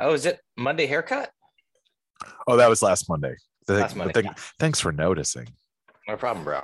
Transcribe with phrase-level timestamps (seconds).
[0.00, 1.30] Oh, is it Monday haircut?
[2.46, 3.36] Oh, that was last Monday.
[3.66, 4.34] The- Last Monday, thing- yeah.
[4.58, 5.48] Thanks for noticing.
[6.08, 6.62] No problem, bro.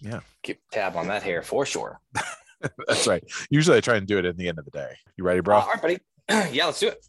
[0.00, 0.20] Yeah.
[0.42, 2.00] Keep tab on that hair for sure.
[2.86, 3.22] That's right.
[3.50, 4.94] Usually I try and do it in the end of the day.
[5.16, 5.56] You ready, bro?
[5.56, 5.98] Uh, all right, buddy.
[6.54, 7.04] yeah, let's do it.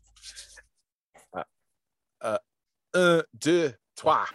[2.21, 2.37] uh
[2.93, 4.25] Un, deux, trois.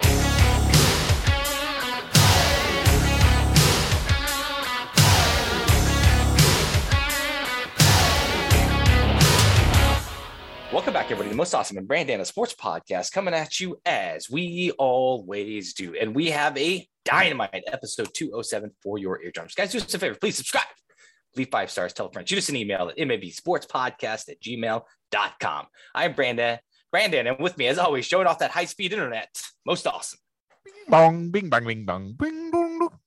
[10.72, 11.29] Welcome back, everybody.
[11.29, 15.95] The most awesome and Brandana Sports Podcast coming at you as we always do.
[16.00, 19.54] And we have a dynamite episode 207 for your eardrums.
[19.54, 20.17] Guys, do us a favor.
[20.18, 20.64] Please subscribe.
[21.36, 21.93] Leave five stars.
[21.93, 22.26] Tell a friend.
[22.26, 25.67] Shoot us an email at mabsportspodcast at gmail.com.
[25.95, 26.58] I'm Brandon.
[26.90, 29.29] Brandon, and with me, as always, showing off that high speed internet.
[29.67, 30.20] Most awesome.
[30.64, 32.98] Bing bong, bing, bang, bing, bong, bing, bong, bong.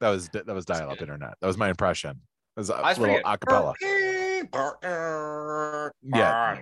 [0.00, 1.34] That was that was dial up internet.
[1.40, 2.22] That was my impression.
[2.56, 3.74] That was a I was little acapella.
[4.52, 5.90] Yeah,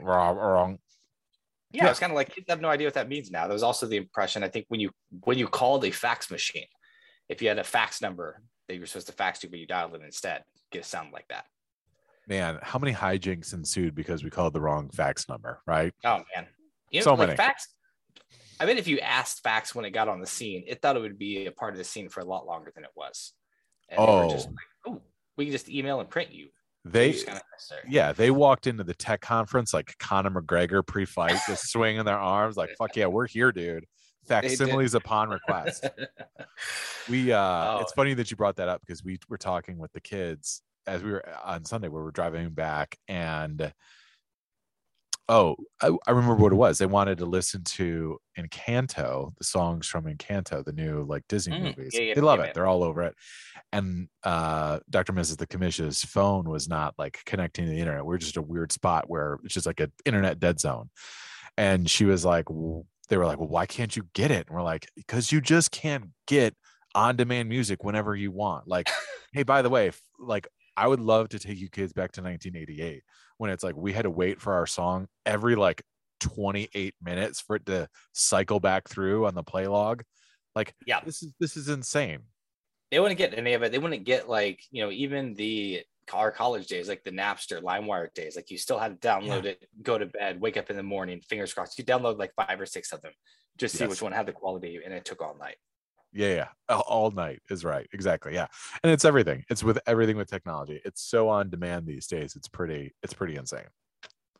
[0.02, 0.78] wrong, wrong.
[1.72, 1.90] Yeah, Yeah.
[1.90, 3.46] it's kind of like kids have no idea what that means now.
[3.46, 4.90] There was also the impression I think when you
[5.24, 6.66] when you called a fax machine,
[7.28, 9.66] if you had a fax number that you were supposed to fax to, but you
[9.66, 11.44] dialed it instead, get a sound like that.
[12.28, 15.92] Man, how many hijinks ensued because we called the wrong fax number, right?
[16.04, 16.46] Oh man,
[16.90, 17.36] you know, So like many.
[17.36, 17.68] fax.
[18.60, 21.00] I bet if you asked fax when it got on the scene, it thought it
[21.00, 23.32] would be a part of the scene for a lot longer than it was.
[23.88, 24.52] And they were just Oh.
[24.52, 24.58] like,
[24.98, 25.02] oh,
[25.36, 26.50] we can just email and print you.
[26.84, 27.82] They Just kinda necessary.
[27.88, 32.56] yeah, they walked into the tech conference like Conor McGregor pre-fight, just swinging their arms
[32.56, 33.84] like "fuck yeah, we're here, dude."
[34.26, 35.84] Facsimiles upon request.
[37.08, 37.78] We uh Oh.
[37.80, 41.02] it's funny that you brought that up because we were talking with the kids as
[41.02, 43.72] we were uh, on Sunday where we were driving back and
[45.28, 46.78] oh, I, I remember what it was.
[46.78, 51.62] They wanted to listen to Encanto, the songs from Encanto, the new like Disney Mm,
[51.76, 51.94] movies.
[51.94, 52.46] yeah, yeah, they love yeah, it.
[52.48, 52.52] man.
[52.54, 53.14] They're all over it.
[53.72, 55.12] And uh Dr.
[55.12, 55.38] Mrs.
[55.38, 58.04] the Commissioner's phone was not like connecting to the internet.
[58.04, 60.90] We're just a weird spot where it's just like an internet dead zone.
[61.56, 62.46] And she was like,
[63.08, 64.46] they were like, well, why can't you get it?
[64.48, 66.54] And we're like, because you just can't get
[66.94, 68.66] on demand music whenever you want.
[68.66, 68.90] Like,
[69.32, 70.46] hey, by the way, like
[70.76, 73.02] I would love to take you kids back to 1988
[73.42, 75.82] when it's like we had to wait for our song every like
[76.20, 80.04] 28 minutes for it to cycle back through on the play log.
[80.54, 81.00] Like, Yeah.
[81.04, 82.20] this is this is insane.
[82.92, 83.72] they wouldn't get any of it.
[83.72, 85.82] They wouldn't get like, you know, even the
[86.12, 89.66] our college days, like the Napster, LimeWire days, like you still had to download it,
[89.82, 91.76] go to bed, wake up in the morning, fingers crossed.
[91.78, 93.12] You download like five or six of them,
[93.58, 93.90] just see Yes.
[93.90, 95.56] which one had the quality, and it took all night.
[96.12, 96.48] Yeah, yeah.
[96.68, 97.88] All- All night is right.
[97.92, 98.34] Exactly.
[98.34, 98.46] Yeah.
[98.82, 99.44] And it's everything.
[99.48, 100.80] It's with everything with technology.
[100.84, 102.36] It's so on demand these days.
[102.36, 103.66] It's pretty, it's pretty insane.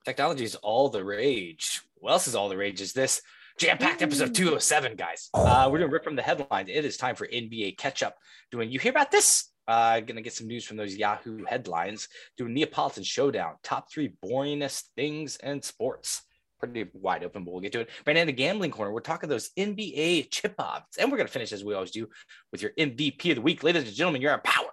[0.04, 1.80] Technology is all the rage.
[1.96, 2.80] What else is all the rage?
[2.80, 3.22] Is this
[3.58, 5.28] jam-packed episode 207, guys?
[5.32, 6.68] Uh, we're gonna rip from the headlines.
[6.68, 8.16] It is time for NBA catch-up.
[8.50, 9.48] Doing you hear about this?
[9.68, 12.08] Uh, gonna get some news from those Yahoo headlines.
[12.36, 16.22] Doing Neapolitan showdown, top three boringest things in sports.
[16.62, 17.90] Pretty wide open, but we'll get to it.
[18.06, 21.28] Right now, in the gambling corner, we're talking those NBA chip odds, and we're gonna
[21.28, 22.08] finish as we always do
[22.52, 24.22] with your MVP of the week, ladies and gentlemen.
[24.22, 24.68] You're on power.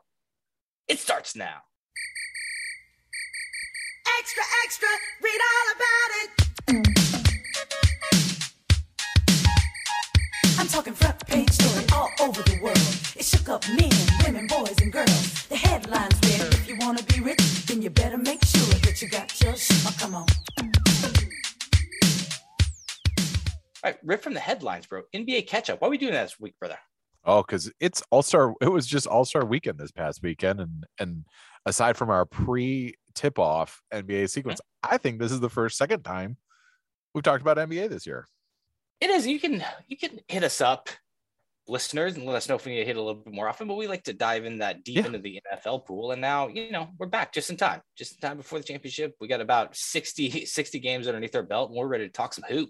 [0.87, 1.55] It starts now.
[4.19, 4.87] Extra, extra,
[5.23, 6.29] read all about it.
[10.59, 12.77] I'm talking front page story all over the world.
[13.15, 13.89] It shook up men,
[14.23, 15.47] women, boys, and girls.
[15.47, 19.09] The headlines read, if you wanna be rich, then you better make sure that you
[19.09, 20.27] got your sh- oh, come on.
[23.83, 25.03] All right, rip from the headlines, bro.
[25.15, 25.81] NBA catch-up.
[25.81, 26.77] Why are we doing that this week, brother?
[27.25, 28.53] Oh, because it's all star.
[28.61, 31.25] It was just all star weekend this past weekend, and and
[31.65, 36.03] aside from our pre tip off NBA sequence, I think this is the first second
[36.03, 36.37] time
[37.13, 38.25] we've talked about NBA this year.
[39.01, 39.27] It is.
[39.27, 40.89] You can you can hit us up,
[41.67, 43.67] listeners, and let us know if we need to hit a little bit more often.
[43.67, 45.05] But we like to dive in that deep Yeah.
[45.07, 46.11] into the NFL pool.
[46.11, 49.15] And now, you know, we're back just in time, just in time before the championship.
[49.19, 52.45] We got about 60, 60 games underneath our belt, and we're ready to talk some
[52.47, 52.69] hoop.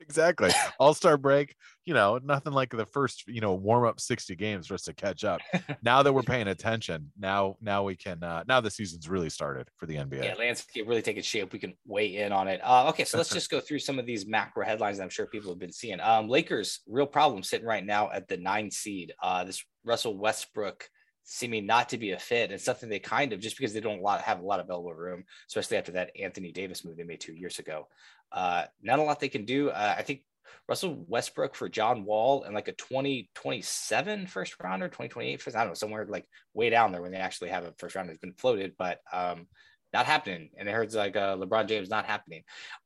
[0.00, 0.50] Exactly.
[0.78, 1.54] All star break.
[1.84, 4.94] You know, nothing like the first you know warm up sixty games for us to
[4.94, 5.40] catch up.
[5.82, 8.22] now that we're paying attention, now now we can.
[8.22, 10.24] uh Now the season's really started for the NBA.
[10.24, 11.52] Yeah, landscape really taking shape.
[11.52, 12.60] We can weigh in on it.
[12.62, 15.26] Uh, okay, so let's just go through some of these macro headlines that I'm sure
[15.26, 16.00] people have been seeing.
[16.00, 19.12] Um, Lakers, real problem sitting right now at the nine seed.
[19.22, 20.88] Uh, this Russell Westbrook
[21.30, 22.50] seeming not to be a fit.
[22.50, 25.24] It's something they kind of just because they don't have a lot of elbow room,
[25.46, 27.86] especially after that Anthony Davis move they made two years ago.
[28.32, 29.70] Uh, not a lot they can do.
[29.70, 30.22] Uh, I think
[30.68, 35.68] Russell Westbrook for John Wall and like a 2027 first rounder, 2028 first, I don't
[35.68, 38.34] know, somewhere like way down there when they actually have a first round that's been
[38.34, 39.46] floated, but um,
[39.92, 40.50] not happening.
[40.58, 42.42] And it hurts like uh, LeBron James not happening.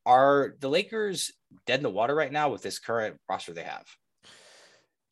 [0.06, 1.32] Are the Lakers
[1.66, 3.86] dead in the water right now with this current roster they have?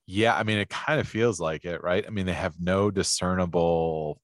[0.06, 2.04] Yeah, I mean, it kind of feels like it, right?
[2.06, 4.20] I mean, they have no discernible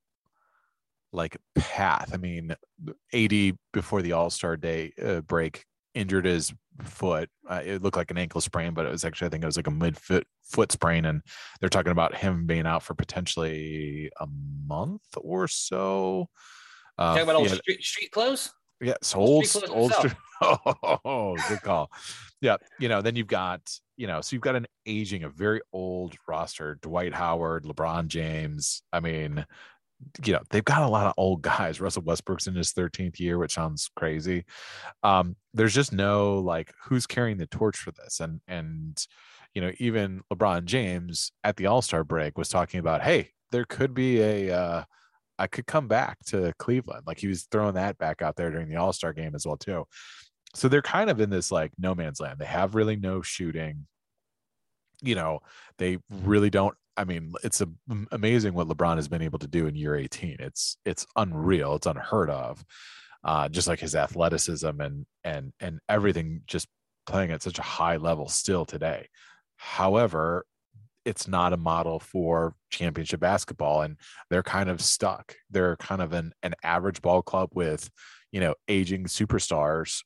[1.12, 2.11] like path.
[2.12, 2.55] I mean,
[3.12, 5.64] AD before the All Star day uh, break
[5.96, 6.52] injured his
[6.84, 7.28] foot.
[7.48, 9.56] Uh, it looked like an ankle sprain, but it was actually I think it was
[9.56, 11.22] like a mid foot foot sprain, and
[11.60, 14.26] they're talking about him being out for potentially a
[14.66, 16.28] month or so.
[16.98, 18.52] Uh, talking about old yeah, street, street clothes.
[18.81, 21.90] Yes, old old, old street, oh, good call.
[22.43, 23.62] Yeah, you know, then you've got
[23.96, 28.82] you know, so you've got an aging, a very old roster: Dwight Howard, LeBron James.
[28.93, 29.46] I mean,
[30.25, 33.38] you know they've got a lot of old guys russell westbrook's in his 13th year
[33.38, 34.44] which sounds crazy.
[35.02, 38.20] Um there's just no like who's carrying the torch for this?
[38.20, 39.04] And and
[39.54, 43.94] you know even lebron james at the all-star break was talking about hey there could
[43.94, 44.84] be a uh
[45.38, 47.04] i could come back to cleveland.
[47.06, 49.87] Like he was throwing that back out there during the all-star game as well too.
[50.54, 52.38] So they're kind of in this like no man's land.
[52.38, 53.87] They have really no shooting.
[55.02, 55.40] You know
[55.78, 57.69] they really don't I mean, it's a,
[58.10, 60.37] amazing what LeBron has been able to do in year 18.
[60.40, 61.75] It's it's unreal.
[61.76, 62.64] It's unheard of.
[63.25, 66.69] Uh, just like his athleticism and and and everything, just
[67.06, 69.08] playing at such a high level still today.
[69.56, 70.44] However,
[71.04, 73.96] it's not a model for championship basketball, and
[74.28, 75.37] they're kind of stuck.
[75.50, 77.90] They're kind of an an average ball club with,
[78.32, 80.02] you know, aging superstars.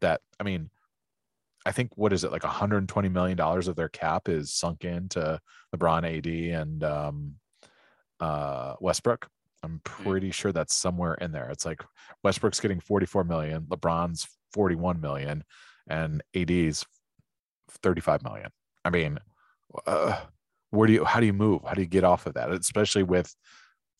[0.00, 0.70] That I mean,
[1.66, 5.38] I think what is it like 120 million dollars of their cap is sunk into
[5.74, 7.34] LeBron, AD, and um,
[8.18, 9.28] uh, Westbrook.
[9.62, 9.84] I'm mm.
[9.84, 11.50] pretty sure that's somewhere in there.
[11.50, 11.82] It's like
[12.22, 15.44] Westbrook's getting 44 million, LeBron's 41 million,
[15.88, 16.86] and AD's
[17.82, 18.50] 35 million.
[18.84, 19.18] I mean,
[19.86, 20.18] uh,
[20.70, 21.62] where do you how do you move?
[21.66, 22.50] How do you get off of that?
[22.50, 23.34] Especially with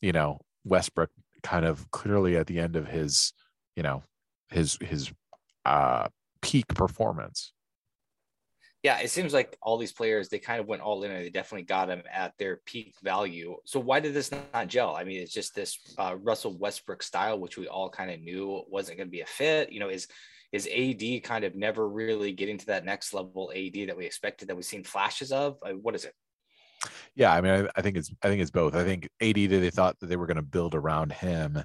[0.01, 1.11] you know Westbrook
[1.43, 3.33] kind of clearly at the end of his
[3.77, 4.03] you know
[4.51, 5.12] his his
[5.65, 6.09] uh
[6.42, 7.52] peak performance.
[8.82, 11.28] Yeah, it seems like all these players they kind of went all in and they
[11.28, 13.56] definitely got them at their peak value.
[13.66, 14.96] So why did this not gel?
[14.96, 18.62] I mean, it's just this uh, Russell Westbrook style, which we all kind of knew
[18.69, 19.70] wasn't going to be a fit.
[19.70, 20.08] You know, is
[20.52, 24.48] is AD kind of never really getting to that next level AD that we expected
[24.48, 25.58] that we've seen flashes of?
[25.62, 26.14] Uh, what is it?
[27.14, 28.75] Yeah, I mean, I, I, think it's I think it's both.
[28.75, 31.62] I think AD that they thought that they were going to build around him,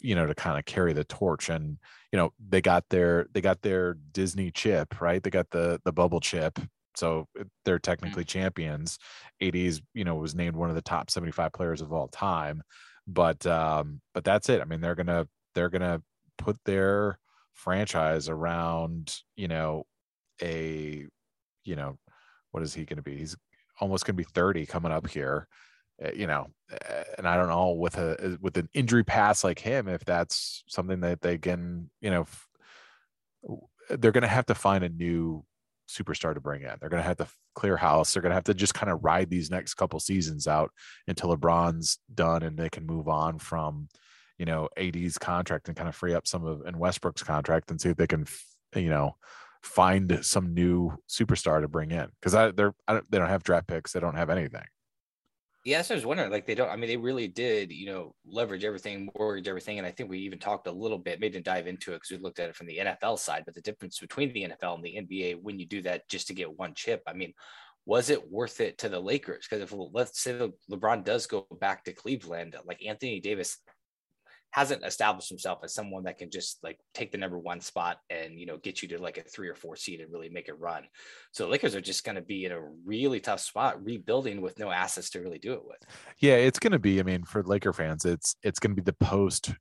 [0.00, 1.78] you know, to kind of carry the torch, and
[2.12, 5.22] you know they got their they got their disney chip right?
[5.22, 6.58] They got the the bubble chip.
[6.94, 7.26] So
[7.64, 8.98] they're technically champions.
[9.40, 12.62] AD's you know was named one of the top 75 players of all time.
[13.06, 14.60] But um but that's it.
[14.60, 16.02] I mean they're gonna they're gonna
[16.38, 17.18] put their
[17.54, 19.84] franchise around you know
[20.42, 21.06] a
[21.64, 21.98] you know
[22.50, 23.16] what is he gonna be?
[23.16, 23.36] He's
[23.80, 25.48] almost gonna be 30 coming up here
[26.14, 29.58] you know, uh, and I don't know with a uh, with an injury pass like
[29.58, 32.26] him if that's something that they can, you know,
[33.88, 35.44] they're going to have to find a new
[35.88, 36.74] superstar to bring in.
[36.80, 38.12] They're going to have to clear house.
[38.12, 40.70] They're going to have to just kind of ride these next couple seasons out
[41.06, 43.88] until LeBron's done and they can move on from,
[44.38, 47.80] you know, AD's contract and kind of free up some of and Westbrook's contract and
[47.80, 48.26] see if they can,
[48.74, 49.16] you know,
[49.62, 53.68] find some new superstar to bring in because they're I don't, they don't have draft
[53.68, 53.92] picks.
[53.92, 54.64] They don't have anything.
[55.64, 56.70] Yes, I was wondering, like they don't.
[56.70, 60.18] I mean, they really did, you know, leverage everything, mortgage everything, and I think we
[60.18, 62.66] even talked a little bit, maybe dive into it because we looked at it from
[62.66, 63.44] the NFL side.
[63.44, 66.34] But the difference between the NFL and the NBA when you do that just to
[66.34, 67.32] get one chip, I mean,
[67.86, 69.46] was it worth it to the Lakers?
[69.48, 73.58] Because if let's say LeBron does go back to Cleveland, like Anthony Davis
[74.52, 78.38] hasn't established himself as someone that can just like take the number one spot and
[78.38, 80.58] you know get you to like a three or four seed and really make it
[80.58, 80.84] run.
[81.32, 84.58] So the Lakers are just going to be in a really tough spot rebuilding with
[84.58, 85.78] no assets to really do it with.
[86.18, 87.00] Yeah, it's going to be.
[87.00, 89.52] I mean, for Laker fans, it's it's going to be the post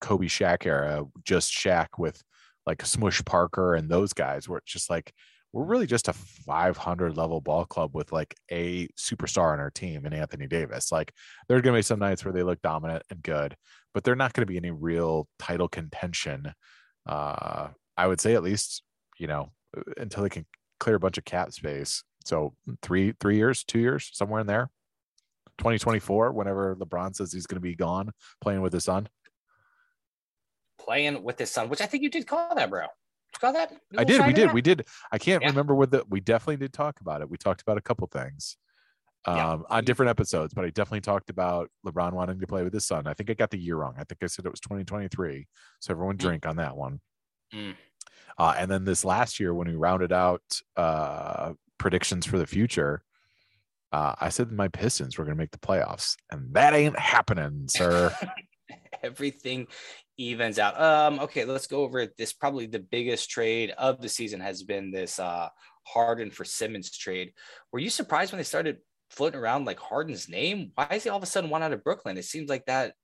[0.00, 2.20] Kobe Shaq era, just Shaq with
[2.66, 5.12] like Smush Parker and those guys, where it's just like
[5.52, 10.04] we're really just a 500 level ball club with like a superstar on our team
[10.04, 10.92] and Anthony Davis.
[10.92, 11.12] Like
[11.48, 13.56] there are going to be some nights where they look dominant and good,
[13.94, 16.52] but they're not going to be any real title contention.
[17.06, 18.82] Uh, I would say at least,
[19.18, 19.50] you know,
[19.96, 20.46] until they can
[20.78, 22.02] clear a bunch of cap space.
[22.24, 24.70] So three, three years, two years, somewhere in there.
[25.58, 29.08] 2024, whenever LeBron says he's going to be gone playing with his son.
[30.78, 32.86] Playing with his son, which I think you did call that, bro.
[33.38, 33.72] Call that?
[33.96, 34.26] I did.
[34.26, 34.48] We did.
[34.48, 34.54] That?
[34.54, 34.86] We did.
[35.12, 35.48] I can't yeah.
[35.48, 36.04] remember what the.
[36.08, 37.30] We definitely did talk about it.
[37.30, 38.56] We talked about a couple things
[39.26, 39.58] um, yeah.
[39.68, 43.06] on different episodes, but I definitely talked about LeBron wanting to play with his son.
[43.06, 43.94] I think I got the year wrong.
[43.96, 45.46] I think I said it was 2023.
[45.80, 46.20] So everyone mm.
[46.20, 47.00] drink on that one.
[47.54, 47.74] Mm.
[48.38, 50.42] Uh, and then this last year, when we rounded out
[50.76, 53.02] uh, predictions for the future,
[53.92, 57.66] uh, I said my Pistons were going to make the playoffs, and that ain't happening,
[57.68, 58.14] sir.
[59.02, 59.66] Everything
[60.16, 60.80] evens out.
[60.80, 62.32] Um, okay, let's go over this.
[62.32, 65.48] Probably the biggest trade of the season has been this uh,
[65.84, 67.32] Harden for Simmons trade.
[67.72, 68.78] Were you surprised when they started
[69.10, 70.72] floating around like Harden's name?
[70.74, 72.16] Why is he all of a sudden one out of Brooklyn?
[72.16, 72.94] It seems like that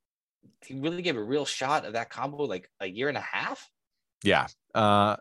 [0.64, 3.68] he really gave a real shot of that combo like a year and a half.
[4.22, 4.46] Yeah.
[4.74, 5.16] Uh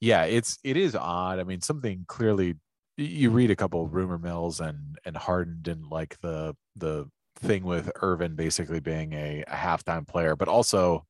[0.00, 1.38] yeah, it's it is odd.
[1.38, 2.56] I mean, something clearly
[2.96, 7.64] you read a couple of rumor mills and and Harden didn't like the the thing
[7.64, 11.06] with Irving basically being a, a halftime player, but also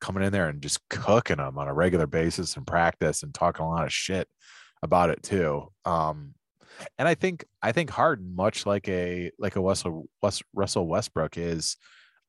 [0.00, 3.64] coming in there and just cooking them on a regular basis and practice and talking
[3.64, 4.28] a lot of shit
[4.82, 5.72] about it too.
[5.84, 6.34] Um,
[6.98, 11.36] and I think I think Harden, much like a like a Russell West, Russell Westbrook,
[11.36, 11.76] is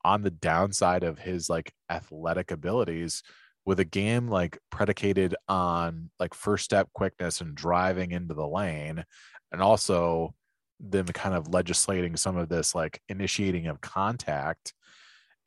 [0.03, 3.23] on the downside of his like athletic abilities
[3.65, 9.03] with a game like predicated on like first step quickness and driving into the lane
[9.51, 10.33] and also
[10.79, 14.73] them kind of legislating some of this like initiating of contact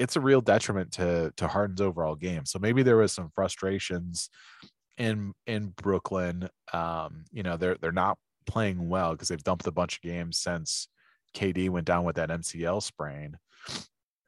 [0.01, 2.47] it's a real detriment to to Harden's overall game.
[2.47, 4.31] So maybe there was some frustrations
[4.97, 9.73] in in Brooklyn um you know they're they're not playing well because they've dumped a
[9.73, 10.89] bunch of games since
[11.35, 13.37] KD went down with that MCL sprain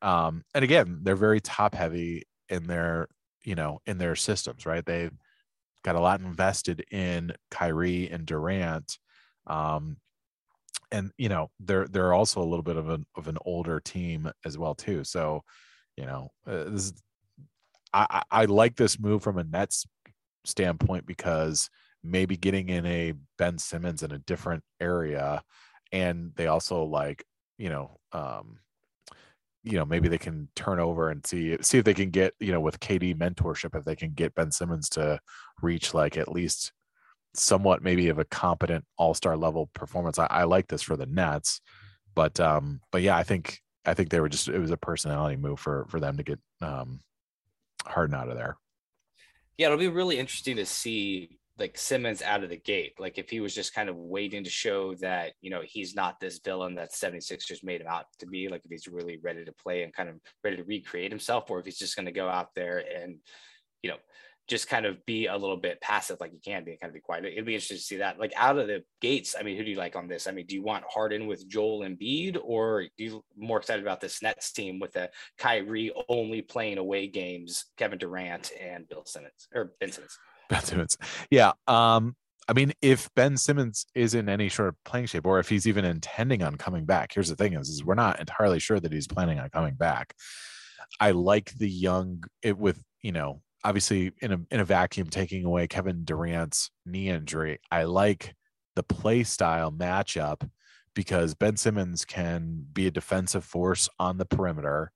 [0.03, 3.09] um and again they're very top heavy in their
[3.45, 4.85] you know, in their systems, right?
[4.85, 5.13] They've
[5.85, 8.99] got a lot invested in Kyrie and Durant.
[9.47, 9.97] Um,
[10.91, 14.31] and you know, they're they're also a little bit of an of an older team
[14.45, 15.05] as well, too.
[15.05, 15.43] So,
[15.97, 16.93] you know, uh, this
[17.95, 19.87] I, I like this move from a Nets
[20.45, 21.69] standpoint because
[22.03, 25.43] maybe getting in a Ben Simmons in a different area,
[25.93, 27.25] and they also like
[27.59, 28.59] you know um,
[29.65, 32.53] you know maybe they can turn over and see see if they can get you
[32.53, 35.19] know with KD mentorship if they can get Ben Simmons to
[35.63, 36.73] reach like at least
[37.35, 40.19] somewhat maybe of a competent all-star level performance.
[40.19, 41.61] I, I like this for the Nets,
[42.15, 45.37] but um but yeah, I think I think they were just it was a personality
[45.37, 47.01] move for for them to get um
[47.85, 48.57] Harden out of there.
[49.59, 52.95] Yeah, it'll be really interesting to see like Simmons out of the gate.
[52.99, 56.19] Like if he was just kind of waiting to show that, you know, he's not
[56.19, 59.53] this villain that 76ers made him out to be, like if he's really ready to
[59.53, 62.29] play and kind of ready to recreate himself, or if he's just going to go
[62.29, 63.19] out there and,
[63.83, 63.99] you know,
[64.49, 66.95] just kind of be a little bit passive like he can be and kind of
[66.95, 67.25] be quiet.
[67.25, 68.19] It'd be interesting to see that.
[68.19, 70.27] Like out of the gates, I mean, who do you like on this?
[70.27, 74.01] I mean, do you want Harden with Joel and Embiid or you more excited about
[74.01, 79.49] this Nets team with a Kyrie only playing away games, Kevin Durant and Bill Simmons
[79.55, 80.19] or Ben Simmons?
[80.49, 80.99] Ben Simmons.
[81.31, 81.53] Yeah.
[81.67, 82.17] Um,
[82.49, 85.67] I mean, if Ben Simmons is in any sort of playing shape, or if he's
[85.67, 88.93] even intending on coming back, here's the thing: is, is we're not entirely sure that
[88.93, 90.15] he's planning on coming back.
[91.01, 95.45] I like the young it with you know obviously in a in a vacuum taking
[95.45, 97.61] away Kevin Durant's knee injury.
[97.71, 98.35] I like
[98.75, 100.49] the play style matchup
[100.95, 104.93] because Ben Simmons can be a defensive force on the perimeter,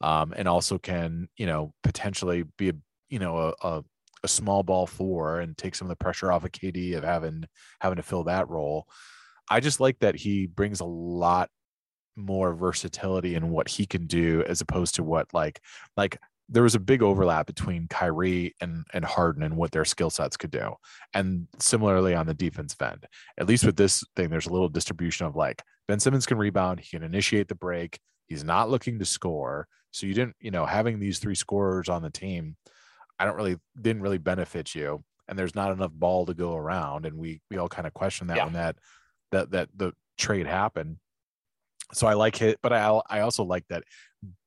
[0.00, 2.74] um, and also can you know potentially be a
[3.08, 3.84] you know a, a
[4.24, 7.44] a small ball four and take some of the pressure off of KD of having
[7.80, 8.88] having to fill that role.
[9.48, 11.50] I just like that he brings a lot
[12.16, 15.60] more versatility in what he can do as opposed to what like
[15.96, 20.10] like there was a big overlap between Kyrie and and Harden and what their skill
[20.10, 20.74] sets could do.
[21.12, 23.06] And similarly on the defense end.
[23.38, 26.80] At least with this thing, there's a little distribution of like Ben Simmons can rebound,
[26.80, 29.68] he can initiate the break, he's not looking to score.
[29.90, 32.56] So you didn't, you know, having these three scorers on the team
[33.18, 37.06] I don't really didn't really benefit you, and there's not enough ball to go around,
[37.06, 38.44] and we we all kind of question that yeah.
[38.44, 38.76] when that
[39.32, 40.96] that that the trade happened.
[41.92, 43.84] So I like it, but I I also like that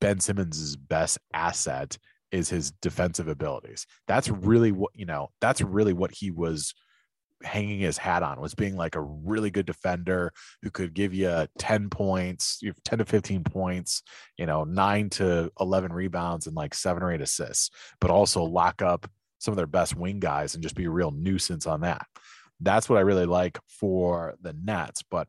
[0.01, 1.97] Ben Simmons's best asset
[2.31, 3.85] is his defensive abilities.
[4.07, 5.29] That's really what you know.
[5.41, 6.73] That's really what he was
[7.43, 11.27] hanging his hat on was being like a really good defender who could give you
[11.27, 14.01] uh, 10 points, 10 to 15 points,
[14.37, 17.69] you know, nine to 11 rebounds and like seven or eight assists,
[18.01, 21.11] but also lock up some of their best wing guys and just be a real
[21.11, 22.05] nuisance on that.
[22.59, 25.03] That's what I really like for the Nets.
[25.03, 25.27] But,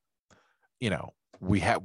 [0.81, 1.83] you know, we have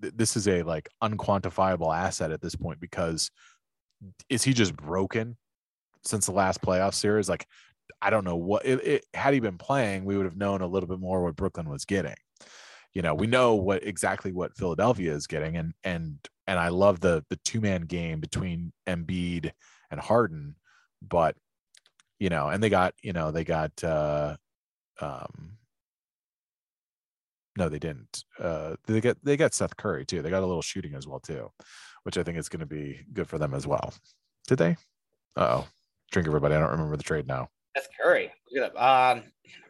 [0.00, 3.30] this is a like unquantifiable asset at this point because
[4.28, 5.36] is he just broken
[6.04, 7.28] since the last playoff series?
[7.28, 7.46] Like,
[8.00, 10.66] I don't know what it, it, had he been playing, we would have known a
[10.66, 12.14] little bit more what Brooklyn was getting.
[12.94, 17.00] You know, we know what exactly what Philadelphia is getting, and and and I love
[17.00, 19.52] the the two man game between Embiid
[19.90, 20.56] and Harden,
[21.06, 21.36] but
[22.18, 24.36] you know, and they got you know they got uh
[25.00, 25.58] um
[27.56, 30.22] no they didn't uh they got they got Seth Curry too.
[30.22, 31.50] They got a little shooting as well too,
[32.04, 33.94] which I think is going to be good for them as well.
[34.46, 34.76] Did they?
[35.36, 35.68] Uh oh.
[36.10, 36.54] Drink everybody.
[36.54, 37.50] I don't remember the trade now.
[37.78, 38.32] Seth Curry.
[38.50, 38.82] Look it up.
[38.82, 39.22] Um,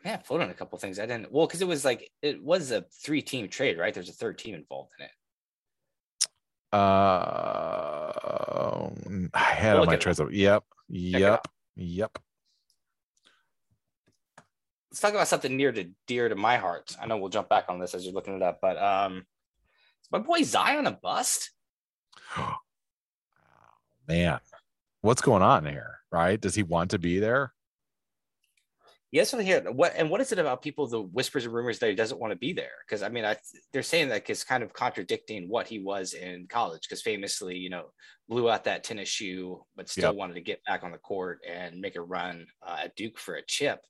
[0.05, 0.99] man, float on a couple things.
[0.99, 1.31] I didn't.
[1.33, 3.93] Well, because it was like it was a three-team trade, right?
[3.93, 5.11] There's a third team involved in it.
[6.73, 8.11] Uh,
[9.35, 10.21] I had we'll on my trades.
[10.31, 11.47] Yep, yep,
[11.77, 12.19] yep.
[14.91, 16.95] Let's talk about something near to dear to my heart.
[17.00, 19.25] I know we'll jump back on this as you're looking it up, but um,
[20.11, 21.50] my boy Zion a bust?
[24.09, 24.41] man,
[25.00, 26.00] what's going on here?
[26.11, 26.41] Right?
[26.41, 27.53] Does he want to be there?
[29.11, 30.87] Yes, I hear what and what is it about people?
[30.87, 33.37] The whispers and rumors that he doesn't want to be there because I mean, I
[33.73, 37.71] they're saying that it's kind of contradicting what he was in college because famously, you
[37.71, 37.87] know,
[38.29, 40.17] blew out that tennis shoe, but still Yep.
[40.17, 43.37] wanted to get back on the court and make a run uh, at Duke for
[43.37, 43.81] a chip,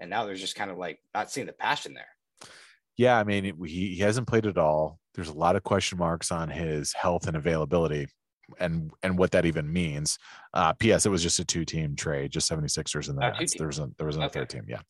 [0.00, 2.48] and now there's just kind of like not seeing the passion there.
[2.96, 4.98] Yeah, I mean, it- he, he hasn't played at all.
[5.14, 8.08] There's a lot of question marks on his health and availability
[8.58, 10.18] and and what that even means.
[10.52, 13.54] Uh PS, it was just a two-team trade, just 76ers and the Oh, two Nets.
[13.54, 14.58] There was a, there was another Okay.
[14.60, 14.80] team, yeah.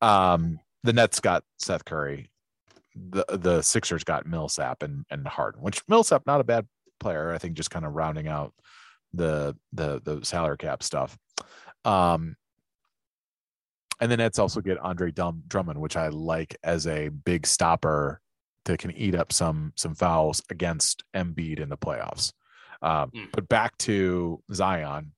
[0.00, 2.30] Um the Nets got Seth Curry.
[2.94, 6.66] The the Sixers got Millsap and and Harden, which Millsap not a bad
[7.00, 7.32] player.
[7.32, 8.54] I think just kind of rounding out
[9.12, 11.16] the the the salary cap stuff.
[11.84, 12.36] Um
[14.00, 18.20] and the Nets also get Andre Dum- Drummond, which I like as a big stopper
[18.66, 22.32] that can eat up some some fouls against Embiid in the playoffs.
[22.82, 23.28] Um, Mm.
[23.32, 25.12] But back to Zion.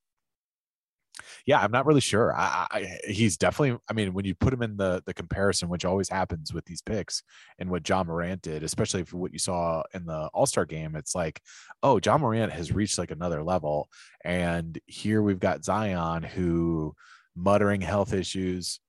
[1.46, 2.32] Yeah, I'm not really sure.
[2.34, 3.78] I, I he's definitely.
[3.88, 6.82] I mean, when you put him in the the comparison, which always happens with these
[6.82, 7.22] picks,
[7.58, 10.94] and what Ja Morant did, especially for what you saw in the All Star game,
[10.94, 11.40] it's like,
[11.82, 13.88] oh, Ja Morant has reached like another level,
[14.24, 16.94] and here we've got Zion who
[17.34, 18.80] muttering health issues,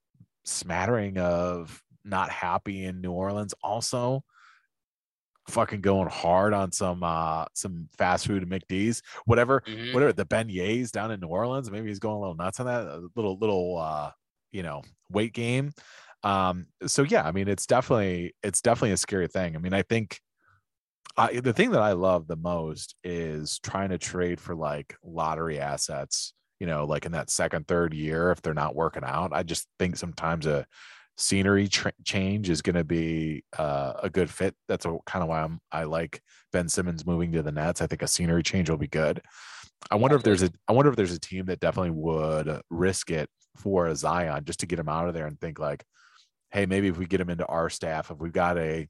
[0.44, 3.54] smattering of not happy in New Orleans.
[3.64, 4.24] Also,
[5.50, 9.94] fucking going hard on some uh some fast food and McD's, whatever, Mhm.
[9.94, 11.70] whatever the beignets down in New Orleans.
[11.72, 12.88] Maybe he's going a little nuts on that.
[12.88, 14.12] A little little uh
[14.52, 15.72] you know weight game.
[16.24, 19.56] Um, so yeah, I mean it's definitely it's definitely a scary thing.
[19.56, 20.20] I mean, I think
[21.18, 25.60] I, the thing that I love the most is trying to trade for like lottery
[25.60, 29.32] assets, you know, like in that second, third year, if they're not working out.
[29.34, 30.66] I just think sometimes a
[31.20, 34.56] scenery tra- change is going to be uh, a good fit.
[34.68, 36.22] That's kind of why I'm, I like
[36.54, 37.82] Ben Simmons moving to the Nets.
[37.82, 39.22] I think a scenery change will be good.
[39.92, 43.12] I wonder if there's a, I wonder if there's a team that definitely would risk
[43.12, 45.84] it for a Zion just to get him out of there and think like,
[46.52, 48.88] hey, maybe if we get him into our staff, if we've got a,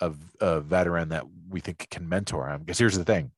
[0.00, 2.60] a, a veteran that we think can mentor him.
[2.60, 3.32] Because here's the thing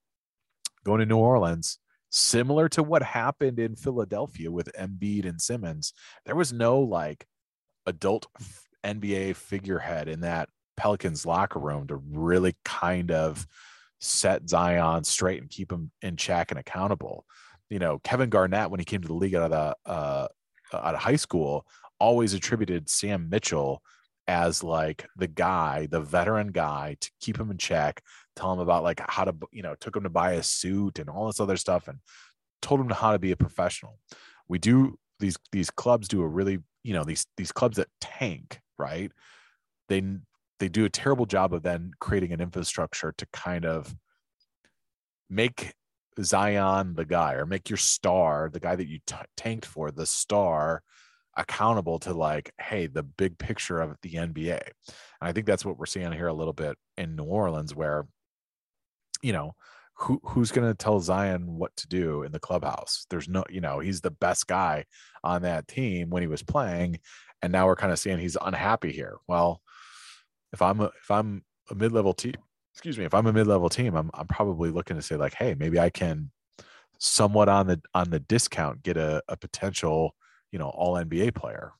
[0.84, 1.78] going to New Orleans,
[2.10, 5.94] similar to what happened in Philadelphia with Embiid and Simmons,
[6.26, 7.26] there was no like
[7.86, 8.26] adult
[8.84, 13.46] NBA figurehead in that Pelicans locker room to really kind of
[14.00, 17.24] set Zion straight and keep him in check and accountable.
[17.70, 20.28] You know, Kevin Garnett, when he came to the league out of the uh,
[20.74, 21.66] out of high school,
[21.98, 23.82] always attributed Sam Mitchell
[24.26, 28.02] as like the guy, the veteran guy to keep him in check,
[28.36, 31.08] tell him about like how to, you know, took him to buy a suit and
[31.08, 31.98] all this other stuff and
[32.60, 33.98] told him how to be a professional.
[34.48, 38.60] We do these these clubs do a really, you know, these these clubs that tank,
[38.78, 39.12] right?
[39.88, 40.02] They
[40.58, 43.94] they do a terrible job of then creating an infrastructure to kind of
[45.28, 45.74] make
[46.20, 50.06] Zion the guy or make your star, the guy that you t- tanked for, the
[50.06, 50.82] star
[51.36, 54.60] accountable to like, hey, the big picture of the NBA.
[54.60, 58.06] And I think that's what we're seeing here a little bit in New Orleans, where,
[59.22, 59.54] you know,
[60.02, 63.06] who who's going to tell Zion what to do in the clubhouse?
[63.08, 64.84] There's no, you know, he's the best guy
[65.22, 66.98] on that team when he was playing,
[67.40, 69.16] and now we're kind of seeing he's unhappy here.
[69.28, 69.62] Well,
[70.52, 72.34] if I'm a, if I'm a mid level team,
[72.74, 75.34] excuse me, if I'm a mid level team, I'm I'm probably looking to say like,
[75.34, 76.30] hey, maybe I can
[76.98, 80.14] somewhat on the on the discount get a, a potential
[80.50, 81.72] you know all NBA player.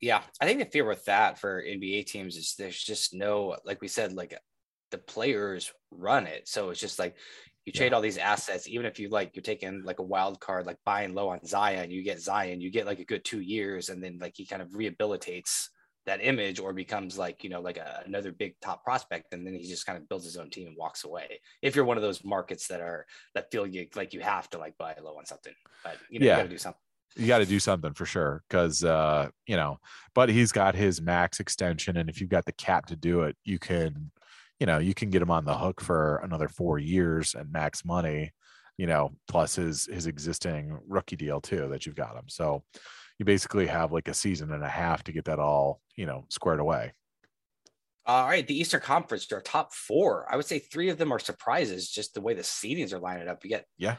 [0.00, 3.80] Yeah, I think the fear with that for NBA teams is there's just no, like
[3.80, 4.36] we said, like
[4.92, 6.46] the players run it.
[6.48, 7.16] So it's just like
[7.66, 10.66] you trade all these assets, even if you like you're taking like a wild card,
[10.66, 13.88] like buying low on Zion, you get Zion, you get like a good two years,
[13.88, 15.68] and then like he kind of rehabilitates
[16.06, 19.54] that image or becomes like you know like a, another big top prospect and then
[19.54, 22.02] he just kind of builds his own team and walks away if you're one of
[22.02, 25.24] those markets that are that feel you like you have to like buy low on
[25.24, 26.32] something but you know Yeah.
[26.32, 26.80] you gotta do something
[27.16, 29.78] You got to do something for sure because uh, you know,
[30.14, 33.36] but he's got his max extension, and if you've got the cap to do it,
[33.44, 34.10] you can,
[34.62, 37.84] you know, you can get him on the hook for another four years and max
[37.84, 38.30] money,
[38.78, 42.28] you know, plus his his existing rookie deal too that you've got him.
[42.28, 42.62] So
[43.18, 46.26] you basically have like a season and a half to get that all you know
[46.28, 46.92] squared away.
[48.06, 50.32] All right, the Eastern Conference, our top four.
[50.32, 53.26] I would say three of them are surprises, just the way the seedings are lining
[53.26, 53.42] up.
[53.42, 53.96] You get Yeah.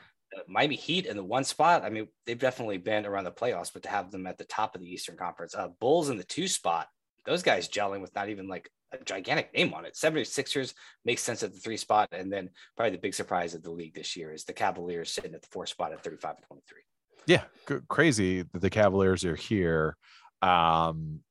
[0.47, 1.83] Miami Heat in the one spot.
[1.83, 4.75] I mean, they've definitely been around the playoffs, but to have them at the top
[4.75, 6.87] of the Eastern Conference, uh, Bulls in the two spot,
[7.25, 9.93] those guys gelling with not even like a gigantic name on it.
[9.93, 10.73] 76ers
[11.05, 12.09] makes sense at the three spot.
[12.11, 15.33] And then probably the big surprise of the league this year is the Cavaliers sitting
[15.33, 16.77] at the four spot at 35 and 23.
[17.25, 17.43] Yeah,
[17.87, 19.95] crazy that the Cavaliers are here.
[20.41, 21.21] Um,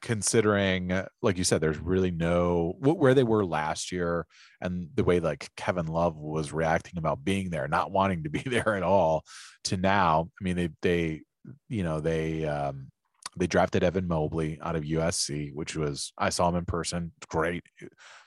[0.00, 4.26] considering like you said there's really no where they were last year
[4.60, 8.38] and the way like Kevin Love was reacting about being there not wanting to be
[8.46, 9.24] there at all
[9.64, 11.20] to now I mean they they
[11.68, 12.90] you know they um
[13.40, 17.64] they drafted Evan Mobley out of USC which was I saw him in person great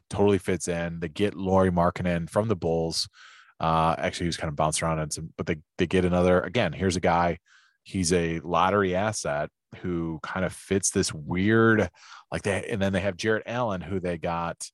[0.10, 1.00] totally fits in.
[1.00, 3.08] They get Lauri Markkanen from the Bulls
[3.60, 6.42] uh actually he was kind of bounced around and some but they they get another
[6.42, 7.38] again here's a guy
[7.84, 9.50] he's a lottery asset
[9.82, 11.90] who kind of fits this weird
[12.32, 14.70] like they and then they have Jarrett Allen who they got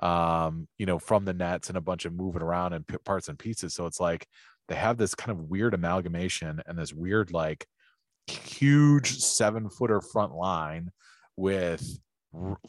[0.00, 3.38] um you know from the Nets and a bunch of moving around and parts and
[3.38, 3.74] pieces.
[3.74, 4.26] So it's like
[4.68, 7.66] they have this kind of weird amalgamation and this weird like
[8.30, 10.90] huge seven footer front line
[11.36, 11.98] with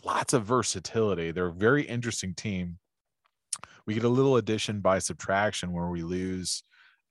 [0.04, 2.78] lots of versatility they're a very interesting team
[3.86, 6.64] we get a little addition by subtraction where we lose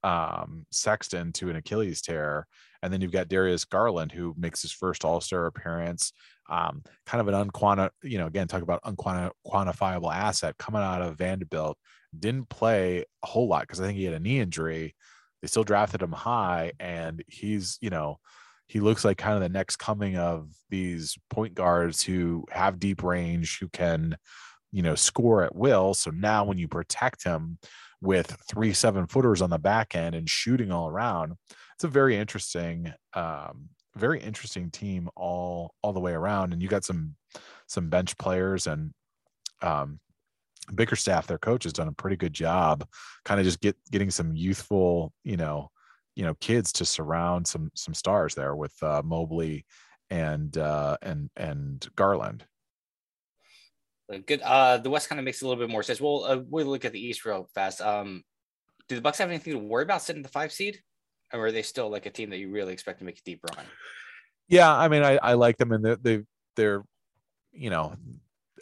[0.04, 2.46] um, Sexton to an Achilles tear.
[2.82, 6.12] And then you've got Darius Garland, who makes his first All Star appearance.
[6.48, 11.18] Um, kind of an unquanti, you know, again, talk about unquantifiable asset coming out of
[11.18, 11.76] Vanderbilt.
[12.18, 14.94] Didn't play a whole lot because I think he had a knee injury.
[15.40, 18.18] They still drafted him high, and he's, you know,
[18.66, 23.02] he looks like kind of the next coming of these point guards who have deep
[23.02, 24.16] range, who can,
[24.72, 25.94] you know, score at will.
[25.94, 27.58] So now when you protect him,
[28.00, 31.34] with three seven footers on the back end and shooting all around.
[31.74, 36.52] It's a very interesting, um, very interesting team all all the way around.
[36.52, 37.16] And you got some
[37.66, 38.92] some bench players and
[39.62, 40.00] um,
[40.74, 42.86] Bickerstaff, their coach, has done a pretty good job,
[43.24, 45.70] kind of just get getting some youthful, you know,
[46.16, 49.64] you know, kids to surround some some stars there with uh, Mobley
[50.10, 52.44] and uh, and and Garland.
[54.26, 54.40] Good.
[54.40, 56.00] Uh, the West kind of makes a little bit more sense.
[56.00, 57.82] Well, uh, we'll look at the East real fast.
[57.82, 58.24] Um,
[58.88, 60.80] do the Bucks have anything to worry about sitting the five seed,
[61.32, 63.40] or are they still like a team that you really expect to make a deep
[63.54, 63.66] run?
[64.48, 66.24] Yeah, I mean, I, I like them, and they they
[66.56, 66.82] they're,
[67.52, 67.96] you know,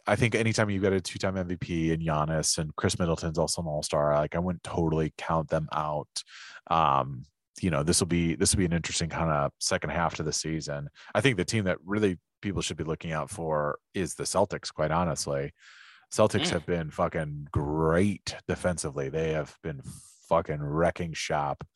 [0.07, 3.69] I think anytime you've got a two-time MVP and Giannis and Khris Middleton's also an
[3.69, 6.23] All-Star, like I wouldn't totally count them out.
[6.71, 7.25] Um,
[7.61, 10.23] you know, this will be this will be an interesting kind of second half to
[10.23, 10.89] the season.
[11.15, 14.73] I think the team that really people should be looking out for is the Celtics,
[14.73, 15.53] quite honestly.
[16.13, 16.51] Celtics mm.
[16.51, 19.09] have been fucking great defensively.
[19.09, 19.83] They have been
[20.29, 21.67] fucking wrecking shop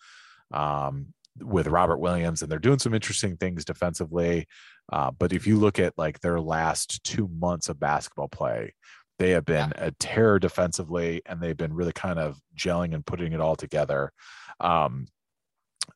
[0.53, 4.47] um, with Robert Williams, and they're doing some interesting things defensively.
[4.91, 8.75] Uh, but if you look at like their last two months of basketball play,
[9.19, 9.87] they have been yeah.
[9.87, 14.13] a terror defensively, and they've been really kind of gelling and putting it all together.
[14.59, 15.07] Um,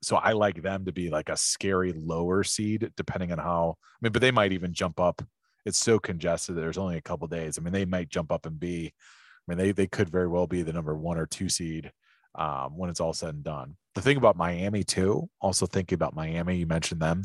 [0.03, 3.77] so I like them to be like a scary lower seed, depending on how.
[3.81, 5.23] I mean, but they might even jump up.
[5.65, 6.57] It's so congested.
[6.57, 7.59] There's only a couple days.
[7.59, 8.93] I mean, they might jump up and be.
[8.93, 11.91] I mean, they they could very well be the number one or two seed
[12.35, 13.77] um, when it's all said and done.
[13.95, 15.29] The thing about Miami too.
[15.41, 17.25] Also thinking about Miami, you mentioned them.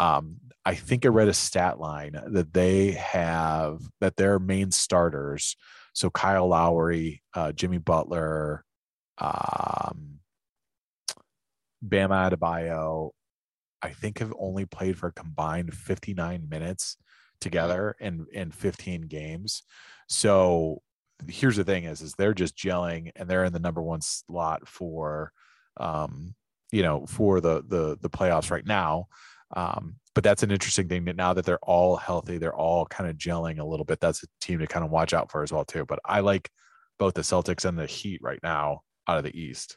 [0.00, 5.56] Um, I think I read a stat line that they have that their main starters.
[5.94, 8.64] So Kyle Lowry, uh, Jimmy Butler,
[9.18, 10.18] um,
[11.82, 13.10] Bam Adebayo,
[13.82, 16.96] I think have only played for a combined 59 minutes
[17.40, 19.62] together in in 15 games.
[20.08, 20.82] So
[21.28, 24.66] here's the thing is is they're just gelling and they're in the number one slot
[24.66, 25.32] for
[25.76, 26.34] um
[26.72, 29.06] you know for the the the playoffs right now.
[29.54, 33.08] Um, but that's an interesting thing that now that they're all healthy, they're all kind
[33.08, 34.00] of gelling a little bit.
[34.00, 35.84] That's a team to kind of watch out for as well too.
[35.84, 36.50] But I like
[36.98, 39.76] both the Celtics and the Heat right now out of the East.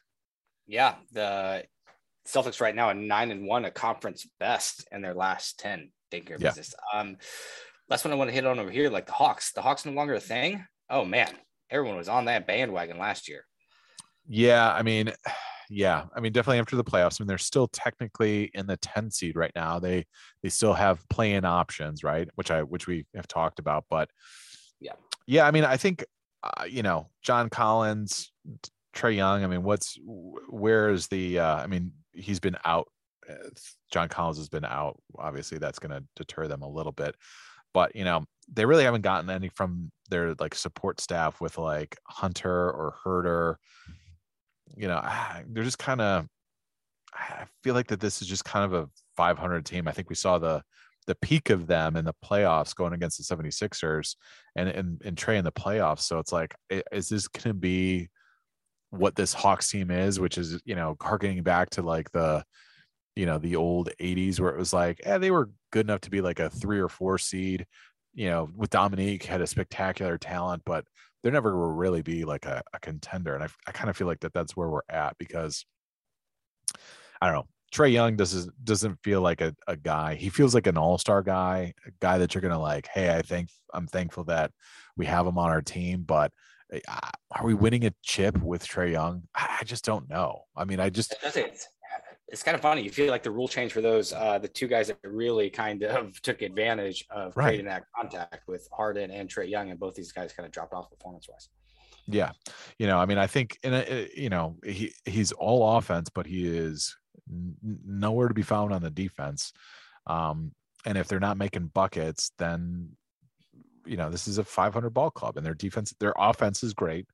[0.68, 1.66] Yeah, the
[2.28, 5.92] Celtics right now are nine and one, a conference best in their last 10.
[6.12, 6.50] Take care yeah.
[6.50, 6.74] business.
[6.94, 7.18] Um,
[7.90, 9.52] last one I want to hit on over here, like the Hawks.
[9.54, 10.66] The Hawks no longer a thing.
[10.90, 11.32] Oh man,
[11.70, 13.46] everyone was on that bandwagon last year.
[14.28, 15.12] Yeah, I mean,
[15.70, 17.20] yeah, I mean, definitely after the playoffs.
[17.20, 19.80] I mean, they're still technically in the 10 seed right now.
[19.80, 20.06] They
[20.42, 22.28] they still have play-in options, right?
[22.36, 24.10] Which I which we have talked about, but
[24.80, 24.94] yeah,
[25.28, 25.48] yeah.
[25.48, 26.06] I mean, I think
[26.44, 28.32] uh, you know John Collins,
[28.96, 29.44] Trae Young.
[29.44, 31.40] I mean, what's where is the?
[31.40, 32.90] Uh, I mean, he's been out.
[33.30, 33.50] Uh,
[33.92, 35.00] John Collins has been out.
[35.18, 37.16] Obviously, that's going to deter them a little bit.
[37.74, 41.98] But you know, they really haven't gotten any from their like support staff with like
[42.08, 43.56] Hunter or Huerter.
[44.76, 45.02] You know,
[45.48, 46.28] they're just kind of.
[47.16, 49.88] I feel like that this is just kind of a 500 team.
[49.88, 50.64] I think we saw the
[51.06, 54.16] the peak of them in the playoffs going against the 76ers
[54.56, 56.02] and and, and Trae in the playoffs.
[56.02, 56.56] So it's like,
[56.92, 58.10] is this going to be
[58.90, 62.44] what this Hawks team is, which is, you know, harkening back to like the,
[63.16, 66.12] you know, the old 80s where it was like, eh, they were good enough to
[66.12, 67.66] be like a three or four seed,
[68.14, 70.86] you know, with Dominique had a spectacular talent, but
[71.24, 73.34] there never will really be like a, a contender.
[73.34, 75.66] And I, I kind of feel like that that's where we're at because
[77.22, 77.48] I don't know.
[77.74, 80.14] Trae Young doesn't doesn't feel like a, a guy.
[80.14, 82.88] He feels like an all star guy, a guy that you're gonna like.
[82.88, 84.52] Hey, I think I'm thankful that
[84.96, 86.32] we have him on our team, but
[86.88, 89.24] uh, are we winning a chip with Trae Young?
[89.34, 90.44] I just don't know.
[90.56, 91.68] I mean, I just it's,
[92.34, 92.82] it's kind of funny.
[92.82, 95.84] You feel like the rule change for those uh, the two guys that really kind
[95.84, 97.46] of took advantage of Right.
[97.46, 100.74] creating that contact with Harden and Trae Young, and both these guys kind of dropped
[100.74, 101.48] off performance wise.
[102.08, 102.32] yeah,
[102.80, 106.26] you know, I mean, I think and uh, you know he he's all offense, but
[106.26, 106.98] he is
[107.62, 109.54] nowhere to be found on the defense.
[110.08, 110.54] Um,
[110.86, 112.90] and if they're not making buckets, then
[113.86, 117.06] you know this is a 500 ball club, and their defense, their offense is great.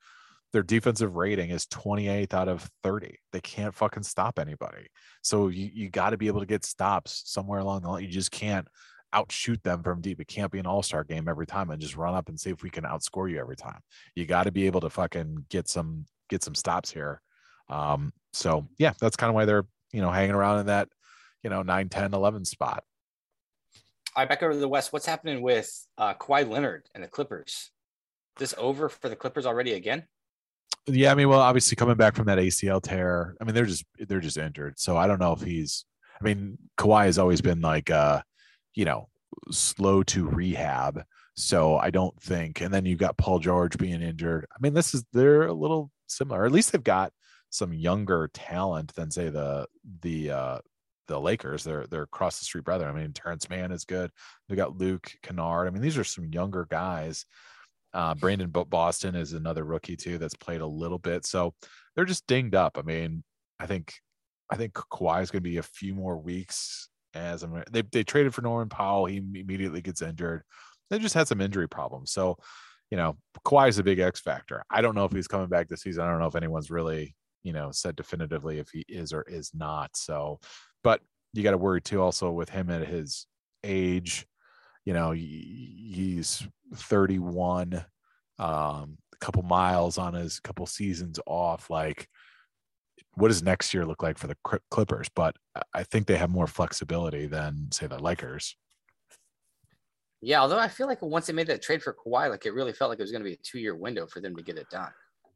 [0.51, 3.15] Their defensive rating is 28th out of 30.
[3.31, 4.88] They can't fucking stop anybody.
[5.21, 8.03] So you, you got to be able to get stops somewhere along the line.
[8.03, 8.67] You just can't
[9.13, 10.19] outshoot them from deep.
[10.19, 12.63] It can't be an all-star game every time and just run up and see if
[12.63, 13.79] we can outscore you every time.
[14.15, 17.21] You got to be able to fucking get some get some stops here.
[17.69, 20.89] Um, so yeah, that's kind of why they're, you know, hanging around in that,
[21.43, 22.83] you know, 9, 10, 11 spot.
[24.15, 24.91] All right, back over to the West.
[24.91, 27.71] What's happening with uh, Kawhi Leonard and the Clippers?
[28.38, 30.05] This over for the Clippers already again?
[30.91, 33.86] Yeah, I mean, well, obviously coming back from that ACL tear, I mean, they're just
[33.99, 34.80] they're just injured.
[34.80, 35.86] So I don't know if he's.
[36.19, 38.21] I mean, Kawhi has always been like, uh,
[38.73, 39.08] you know,
[39.52, 41.04] slow to rehab.
[41.36, 42.60] So I don't think.
[42.62, 44.45] And then you've got Paul George being injured.
[44.52, 46.45] I mean, this is they're a little similar.
[46.45, 47.13] At least they've got
[47.49, 49.67] some younger talent than say the
[50.02, 50.58] the uh
[51.08, 51.63] the Lakers.
[51.63, 52.88] They're they're across the street brother.
[52.88, 54.12] I mean, Terance Mann is good.
[54.47, 55.67] They got Luke Kennard.
[55.67, 57.25] I mean, these are some younger guys.
[57.93, 61.25] Uh, Brandon Boston is another rookie too that's played a little bit.
[61.25, 61.54] So
[61.95, 62.78] they're just dinged up.
[62.78, 63.23] I mean,
[63.60, 63.93] I think
[64.49, 66.89] I think Kawhi is going to be a few more weeks.
[67.15, 69.06] As I'm, they they traded for Norman Powell.
[69.06, 70.43] He immediately gets injured.
[70.89, 72.12] They just had some injury problems.
[72.12, 72.38] So,
[72.91, 74.63] you know, Kawhi is a big X factor.
[74.69, 76.04] I don't know if he's coming back this season.
[76.04, 79.52] I don't know if anyone's really, you know, said definitively if he is or is
[79.56, 79.95] not.
[79.95, 80.39] So,
[80.84, 81.02] but
[81.34, 82.02] you got to worry too.
[82.02, 83.25] Also with him at his
[83.63, 84.28] age,
[84.85, 87.85] you know, he's 31,
[88.37, 91.69] um, a couple miles on his couple seasons off.
[91.69, 92.07] Like,
[93.15, 94.37] what does next year look like for the
[94.71, 95.09] Clippers?
[95.13, 95.35] But
[95.73, 98.55] I- think they have more flexibility than say the Lakers.
[100.21, 102.73] Yeah, although I feel like once they made that trade for Kawhi, like it really
[102.73, 104.57] felt like it was going to be a two year window for them to get
[104.57, 104.91] it done.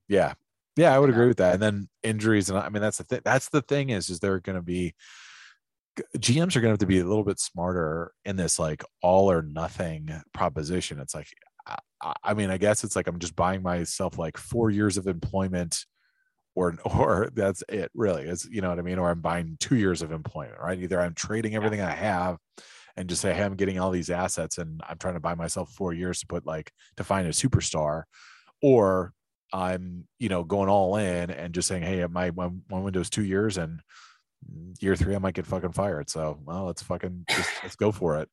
[0.07, 0.33] Yeah.
[0.75, 1.15] Yeah, I would Yeah.
[1.15, 1.53] agree with that.
[1.53, 3.21] And then injuries, and I mean that's the thing.
[3.23, 4.93] That's the thing is, is they're going to be
[6.17, 9.31] GMs are going to have to be a little bit smarter in this like all
[9.31, 10.99] or nothing proposition.
[10.99, 11.27] It's like,
[11.67, 11.77] I-
[12.23, 15.85] I, mean, I guess it's like I'm just buying myself like four years of employment,
[16.55, 17.91] or or that's it.
[17.93, 18.99] Really, is you know what I mean.
[18.99, 20.79] Or I'm buying two years of employment, right?
[20.79, 22.37] Either I'm trading everything I have
[22.95, 25.71] and just say, hey, I'm getting all these assets, and I'm trying to buy myself
[25.71, 28.03] four years to put like to find a superstar,
[28.61, 29.13] or
[29.51, 33.23] I'm, you know, going all in and just saying, hey, my my, my window's two
[33.23, 33.81] years and
[34.79, 36.09] year three I might get fucking fired.
[36.09, 38.29] So well, let's fucking just let's go for it.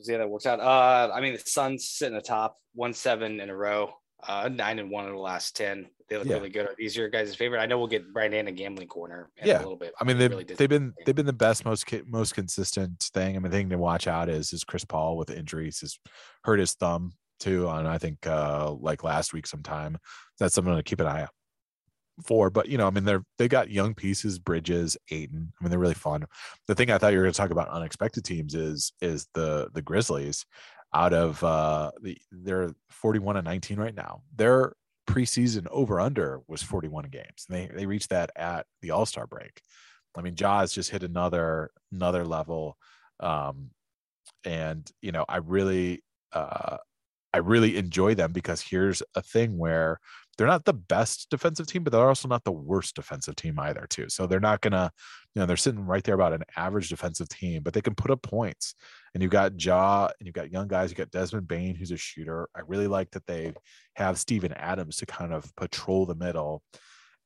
[0.00, 0.58] See how that works out.
[0.58, 3.92] Uh, I mean, the Suns sitting atop one seven in a row,
[4.26, 5.86] uh, nine and one in the last ten.
[6.08, 6.34] They look Yeah.
[6.34, 6.66] really good.
[6.66, 7.60] Are these your guys' favorite?
[7.60, 9.58] I know we'll get Brian a gambling corner in Yeah.
[9.58, 9.94] a little bit.
[10.00, 13.36] I mean, They they've really they've been they've been the best, most most consistent thing.
[13.36, 15.98] I mean, the thing to watch out is is Chris Paul with injuries has
[16.44, 19.98] hurt his thumb too, and I think uh like last week sometime.
[20.38, 21.30] That's something to keep an eye out
[22.24, 22.50] for.
[22.50, 25.52] But you know, I mean, they're they got young pieces, Bridges, Ayton.
[25.58, 26.24] I mean, they're really fun.
[26.66, 29.68] The thing I thought you were going to talk about unexpected teams is is the
[29.72, 30.46] the Grizzlies.
[30.94, 34.22] Out of uh the they're 41 and 19 right now.
[34.36, 34.74] Their
[35.08, 37.46] preseason over under was 41 games.
[37.48, 39.62] and They they reached that at the All Star break.
[40.16, 42.76] I mean, Ja's just hit another another level,
[43.20, 43.70] um,
[44.44, 46.76] and you know, I really uh,
[47.32, 49.98] I really enjoy them because here's a thing where
[50.42, 53.86] they're not the best defensive team, but they're also not the worst defensive team either,
[53.88, 54.06] too.
[54.08, 54.90] So they're not gonna,
[55.36, 58.10] you know, they're sitting right there about an average defensive team, but they can put
[58.10, 58.74] up points.
[59.14, 60.90] And you've got Ja and you've got young guys.
[60.90, 62.48] you've got Desmond Bane, who's a shooter.
[62.56, 63.52] I really like that they
[63.94, 66.64] have Steven Adams to kind of patrol the middle.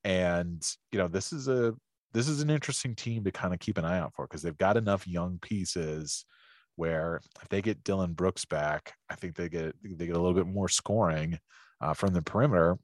[0.05, 1.75] And you know, this is a
[2.13, 4.59] this is an interesting team to kind of keep an eye out for because they've
[4.59, 6.27] got enough young pieces
[6.75, 10.35] where if they get Dillon Brooks back, I think they get they get a little
[10.35, 11.39] bit more scoring
[11.81, 12.79] uh, from the perimeter.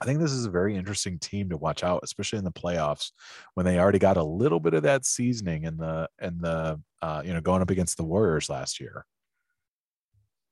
[0.00, 3.10] I think this is a very interesting team to watch out, especially in the playoffs
[3.54, 7.22] when they already got a little bit of that seasoning in the in the uh,
[7.24, 9.04] you know going up against the Warriors last year.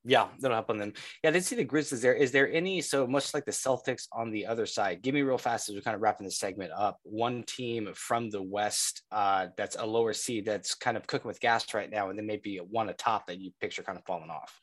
[0.08, 0.92] Yeah, that'll help on them.
[1.22, 2.14] Yeah, I did see the Grizzlies there.
[2.14, 5.02] Is there any so much like the Celtics on the other side?
[5.02, 6.98] Give me real fast as we're kind of wrapping this segment up.
[7.02, 11.40] One team from the West uh, that's a lower seed that's kind of cooking with
[11.40, 14.60] gas right now, and then maybe one atop that you picture kind of falling off.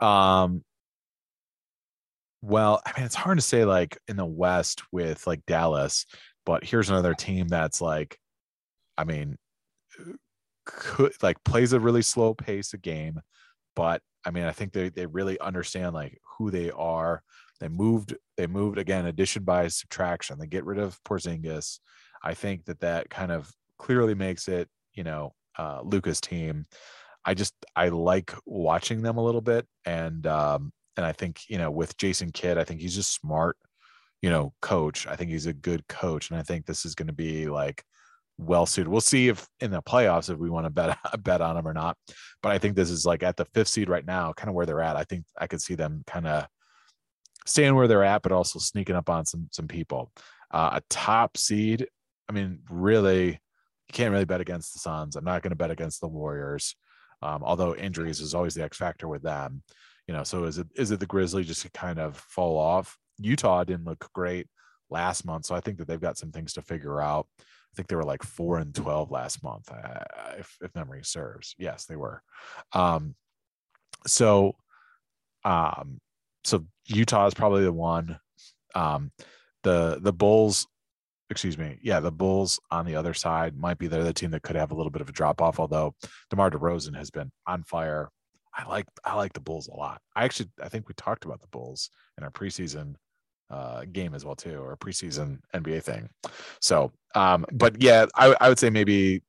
[0.00, 0.64] Um,
[2.44, 6.04] well, I mean, it's hard to say like in the West with like Dallas,
[6.44, 8.18] but here's another team that's like
[8.98, 9.36] I mean,
[10.66, 13.20] could like plays a really slow pace of game,
[13.74, 17.22] but I mean, I think they they really understand like who they are.
[17.60, 20.38] They moved they moved again addition by subtraction.
[20.38, 21.78] They get rid of Porzingis.
[22.22, 26.66] I think that that kind of clearly makes it you know uh, Luka's team.
[27.24, 31.58] I just I like watching them a little bit, and um, and I think you
[31.58, 33.56] know with Jason Kidd, I think he's just smart,
[34.22, 35.06] you know, coach.
[35.06, 37.84] I think he's a good coach, and I think this is going to be like
[38.38, 38.88] well suited.
[38.88, 41.74] We'll see if in the playoffs if we want to bet bet on them or
[41.74, 41.96] not.
[42.42, 44.66] But I think this is like at the fifth seed right now, kind of where
[44.66, 44.96] they're at.
[44.96, 46.46] I think I could see them kind of
[47.46, 50.12] staying where they're at, but also sneaking up on some some people.
[50.50, 51.86] Uh, a top seed.
[52.28, 55.16] I mean, really, you can't really bet against the Suns.
[55.16, 56.76] I'm not going to bet against the Warriors.
[57.22, 59.62] Um, although injuries is always the X factor with them,
[60.06, 60.24] you know.
[60.24, 62.96] So is it is it the Grizzlies just to kind of fall off?
[63.18, 64.46] Utah didn't look great
[64.90, 67.26] last month, so I think that they've got some things to figure out.
[67.40, 69.68] I think they were like four and twelve last month,
[70.38, 71.56] if, if memory serves.
[71.58, 72.22] Yes, they were.
[72.72, 73.16] Um,
[74.06, 74.54] so,
[75.44, 76.00] um,
[76.44, 78.18] so Utah is probably the one.
[78.76, 79.10] Um,
[79.64, 80.68] the the Bulls,
[81.30, 84.42] excuse me, yeah, the Bulls on the other side might be the other team that
[84.42, 85.58] could have a little bit of a drop off.
[85.58, 85.94] Although
[86.30, 88.10] DeMar DeRozan has been on fire.
[88.56, 90.00] I like I like the Bulls a lot.
[90.14, 92.94] I actually I think we talked about the Bulls in our preseason
[93.50, 96.08] uh, game as well too, or preseason NBA thing.
[96.60, 99.22] So, um, but yeah, I, I would say maybe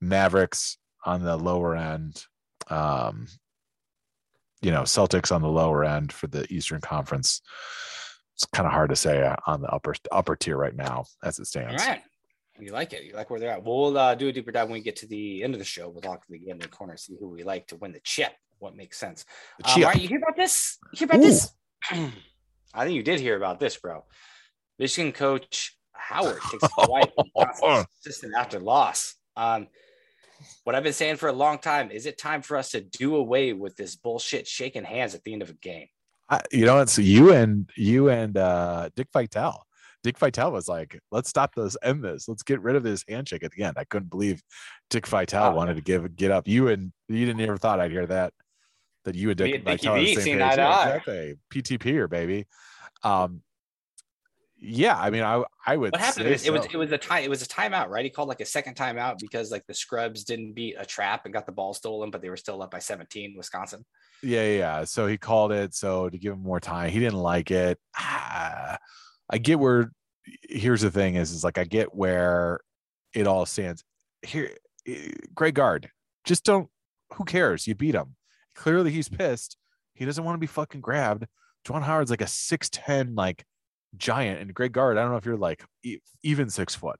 [0.00, 2.24] Mavericks on the lower end,
[2.68, 3.28] um,
[4.62, 7.40] you know, Celtics on the lower end for the Eastern Conference.
[8.34, 11.38] It's kind of hard to say uh, on the upper upper tier right now as
[11.38, 11.82] it stands.
[11.82, 12.02] All right.
[12.58, 13.04] You like it.
[13.04, 13.64] You like where they're at.
[13.64, 15.88] We'll uh, do a deeper dive when we get to the end of the show.
[15.88, 18.00] We'll talk to the game in the corner, see who we like to win the
[18.00, 18.32] chip.
[18.60, 19.24] What makes sense.
[19.58, 20.78] The Um, all right, you hear about this?
[20.92, 21.24] You hear about Ooh.
[21.24, 21.50] this?
[21.90, 24.04] I think you did hear about this, bro.
[24.78, 29.14] Michigan coach Howard takes a wife assistant after loss.
[29.36, 29.68] Um,
[30.64, 33.16] what I've been saying for a long time is it time for us to do
[33.16, 35.86] away with this bullshit shaking hands at the end of a game?
[36.28, 39.66] I, you know, it's you and you and uh, Dick Vitale.
[40.04, 42.28] Dick Vitale was like, "Let's stop this, end this.
[42.28, 44.42] Let's get rid of this handshake at the end." I couldn't believe
[44.90, 45.56] Dick Vitale Wow.
[45.56, 46.46] wanted to give get up.
[46.46, 48.32] You and you didn't ever thought I'd hear that.
[49.04, 50.56] That you and Me Dick and Dickie Vitale the same page.
[50.56, 51.34] Yeah, exactly.
[51.52, 52.46] PTP or baby.
[53.02, 53.42] Um,
[54.58, 55.92] yeah, I mean, I I would.
[55.92, 56.28] What happened?
[56.28, 58.04] Is it was it was a time it was a timeout, right?
[58.04, 61.34] He called like a second timeout because like the scrubs didn't beat a trap and
[61.34, 63.84] got the ball stolen, but they were still up by 17, Wisconsin.
[64.22, 64.84] Yeah, yeah, yeah.
[64.84, 65.74] So he called it.
[65.74, 67.78] So to give him more time, he didn't like it.
[67.96, 68.78] Ah,
[69.30, 69.90] I get where.
[70.48, 72.60] Here's the thing: is is like I get where
[73.14, 73.84] it all stands.
[74.22, 74.56] Here,
[74.86, 75.90] eh, Greg Gard,
[76.24, 76.68] just don't.
[77.14, 77.66] Who cares?
[77.66, 78.16] You beat him.
[78.54, 79.56] Clearly, he's pissed.
[79.94, 81.26] He doesn't want to be fucking grabbed.
[81.66, 83.44] Juwan Howard's like a six ten like
[83.96, 84.96] giant, and Greg Gard.
[84.98, 86.98] I don't know if you're like e- even six foot.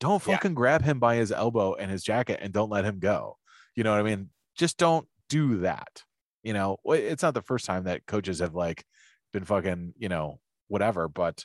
[0.00, 0.34] Don't Yeah.
[0.36, 3.38] fucking grab him by his elbow and his jacket, and don't let him go.
[3.74, 4.30] You know what I mean?
[4.56, 6.02] Just don't do that
[6.44, 8.84] you know it's not the first time that coaches have like
[9.32, 11.44] been fucking you know whatever but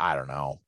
[0.00, 0.60] i don't know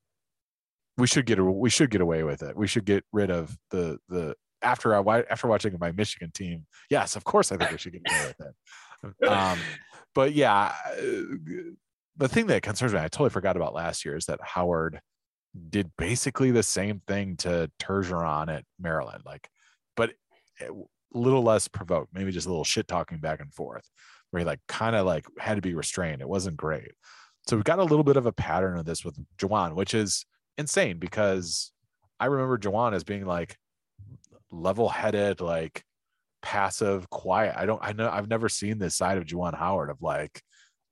[0.98, 3.98] we should get we should get away with it we should get rid of the
[4.08, 7.92] the after i after watching my michigan team yes of course i think we should
[7.92, 9.58] get away with it um
[10.14, 11.02] but yeah uh,
[12.16, 15.00] the thing that concerns me i totally forgot about last year is that howard
[15.68, 19.48] did basically the same thing to Turgeon at Maryland, like,
[19.96, 20.12] but
[20.60, 20.70] a
[21.12, 23.84] little less provoked, maybe just a little shit talking back and forth,
[24.30, 26.22] where he like kind of like had to be restrained.
[26.22, 26.92] It wasn't great.
[27.48, 30.24] So we've got a little bit of a pattern of this with Juwan, which is
[30.58, 31.72] insane because
[32.20, 33.56] I remember Juwan as being like
[34.50, 35.84] level-headed, like
[36.40, 37.54] passive, quiet.
[37.56, 40.40] I don't, I know, I've never seen this side of Juwan Howard of like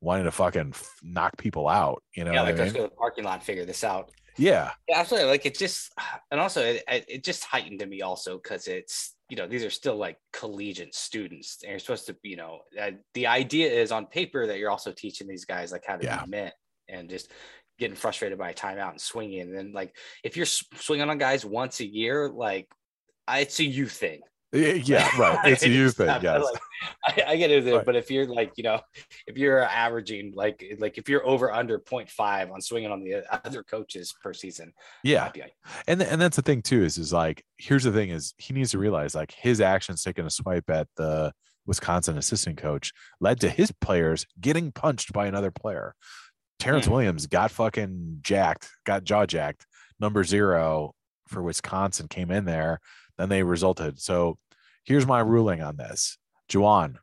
[0.00, 2.02] wanting to fucking f- knock people out.
[2.16, 4.10] You know, yeah, like I let's go to the parking lot and figure this out.
[4.36, 5.30] yeah, Yeah, absolutely.
[5.30, 5.92] Like it just,
[6.30, 9.64] and also it, it it just heightened to me also because it's you know these
[9.64, 13.92] are still like collegiate students and you're supposed to you know uh, the idea is
[13.92, 16.24] on paper that you're also teaching these guys like how to Yeah.
[16.24, 16.52] be men
[16.88, 17.30] and just
[17.78, 21.44] getting frustrated by a timeout and swinging and then like if you're swinging on guys
[21.44, 22.68] once a year like
[23.28, 24.20] it's a you thing
[24.52, 25.38] yeah, right.
[25.52, 26.06] It's a you thing.
[26.22, 26.42] Yes.
[26.42, 26.62] like,
[27.26, 27.84] I, I get it, Right.
[27.84, 28.80] but if you're like, you know,
[29.26, 33.62] if you're averaging like, like if you're over under 0.5 on swinging on the other
[33.62, 34.72] coaches per season,
[35.04, 35.24] Yeah.
[35.34, 35.52] like,
[35.86, 38.70] and and that's the thing too is is like here's the thing is he needs
[38.72, 41.32] to realize like his actions taking a swipe at the
[41.66, 45.94] Wisconsin assistant coach led to his players getting punched by another player.
[46.58, 46.92] Terrance Hmm.
[46.92, 49.66] Williams got fucking jacked, got jaw jacked.
[50.00, 50.94] Number zero
[51.28, 52.80] for Wisconsin came in there,
[53.20, 54.00] then they resulted.
[54.00, 54.38] So
[54.84, 56.18] here's my ruling on this:
[56.50, 56.96] Juwan,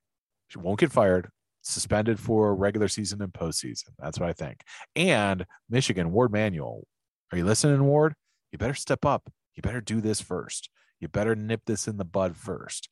[0.56, 1.30] won't get fired,
[1.62, 3.90] suspended for regular season and postseason.
[4.00, 4.62] That's what I think.
[4.96, 6.84] And Michigan Warde Manuel,
[7.32, 8.16] are you listening, Warde?
[8.52, 9.30] you better step up.
[9.56, 10.70] you better do this first.
[11.00, 12.90] You better nip this in the bud first.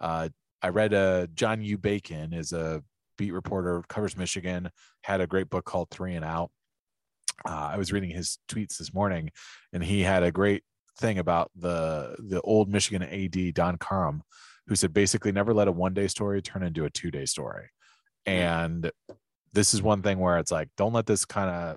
[0.00, 0.28] Uh,
[0.62, 1.78] I read uh, John U.
[1.78, 2.82] Bacon is a
[3.16, 4.70] beat reporter, covers Michigan,
[5.02, 6.50] had a great book called Three and Out.
[7.48, 9.30] Uh, I was reading his tweets this morning,
[9.72, 10.62] and he had a great
[10.98, 14.20] thing about the the old Michigan AD Don Corum,
[14.66, 17.70] who said basically never let a one day story turn into a two day story.
[18.26, 18.90] And
[19.52, 21.76] this is one thing where it's like, don't let this kind of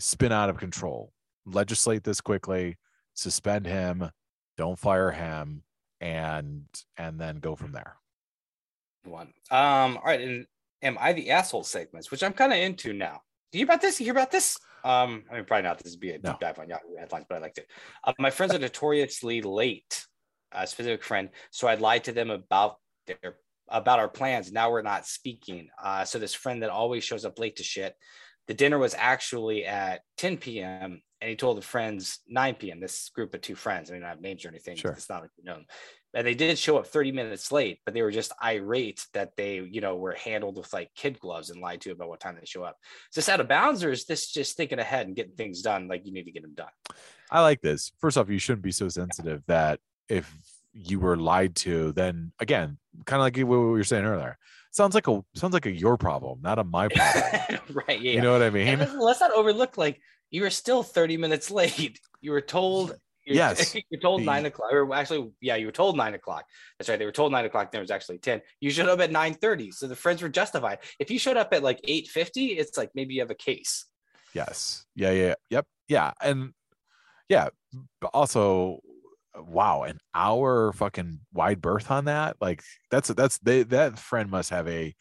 [0.00, 1.12] spin out of control.
[1.46, 2.76] Legislate this quickly,
[3.14, 4.10] suspend him,
[4.56, 5.62] don't fire him,
[6.00, 6.64] and
[6.96, 7.96] and then go from there.
[9.04, 9.32] One.
[9.50, 10.46] Um, all right, and
[10.82, 13.22] am I the asshole segments, which I'm kind of into now.
[13.52, 14.00] Do you hear about this?
[14.00, 14.58] You hear about this?
[14.82, 15.78] Um, I mean, probably not.
[15.78, 16.36] This would be a deep No.
[16.40, 17.70] dive on Yahoo headlines, but I liked it.
[18.02, 20.06] Uh, my friends are notoriously late.
[20.54, 22.76] A specific friend, so I lied to them about
[23.06, 23.36] their
[23.68, 24.52] about our plans.
[24.52, 25.68] Now we're not speaking.
[25.82, 27.94] Uh, so this friend that always shows up late to shit.
[28.48, 31.00] The dinner was actually at 10 p.m.
[31.22, 32.80] and he told the friends 9 p.m.
[32.80, 33.90] This group of two friends.
[33.90, 34.76] I mean, I have names or anything.
[34.76, 34.90] Sure.
[34.92, 35.66] It's not like you know them.
[36.14, 39.56] And they did show up 30 minutes late, but they were just irate that they,
[39.60, 42.44] you know, were handled with like kid gloves and lied to about what time they
[42.44, 42.76] show up.
[43.10, 45.88] Is this out of bounds or is this just thinking ahead and getting things done
[45.88, 46.68] like you need to get them done?
[47.30, 47.92] I like this.
[47.98, 50.30] First off, you shouldn't be so sensitive that if
[50.74, 54.38] you were lied to, then again, kind of like what we were saying earlier,
[54.70, 57.60] sounds like a sounds like a your problem, not a my problem.
[57.88, 58.00] right.
[58.00, 58.12] Yeah.
[58.12, 58.78] You know what I mean?
[58.78, 60.00] let's, let's not overlook like
[60.30, 62.00] you were still 30 minutes late.
[62.20, 63.74] You were told you're, Yes.
[63.90, 66.44] you're told The- nine o'clock, or actually, yeah, you were told nine o'clock.
[66.78, 66.98] That's right.
[66.98, 67.70] They were told nine o'clock.
[67.72, 68.40] Then it was actually 10.
[68.60, 69.70] You showed up at 9 30.
[69.72, 70.78] So the friends were justified.
[70.98, 73.86] If you showed up at like 8 50, it's like maybe you have a case.
[74.34, 74.84] Yes.
[74.94, 75.10] Yeah.
[75.12, 75.34] Yeah.
[75.50, 75.66] Yep.
[75.88, 76.12] Yeah.
[76.20, 76.52] And
[77.28, 77.48] yeah.
[78.00, 78.80] But also,
[79.36, 82.36] wow, an hour fucking wide berth on that.
[82.40, 84.94] Like that's that's they that friend must have a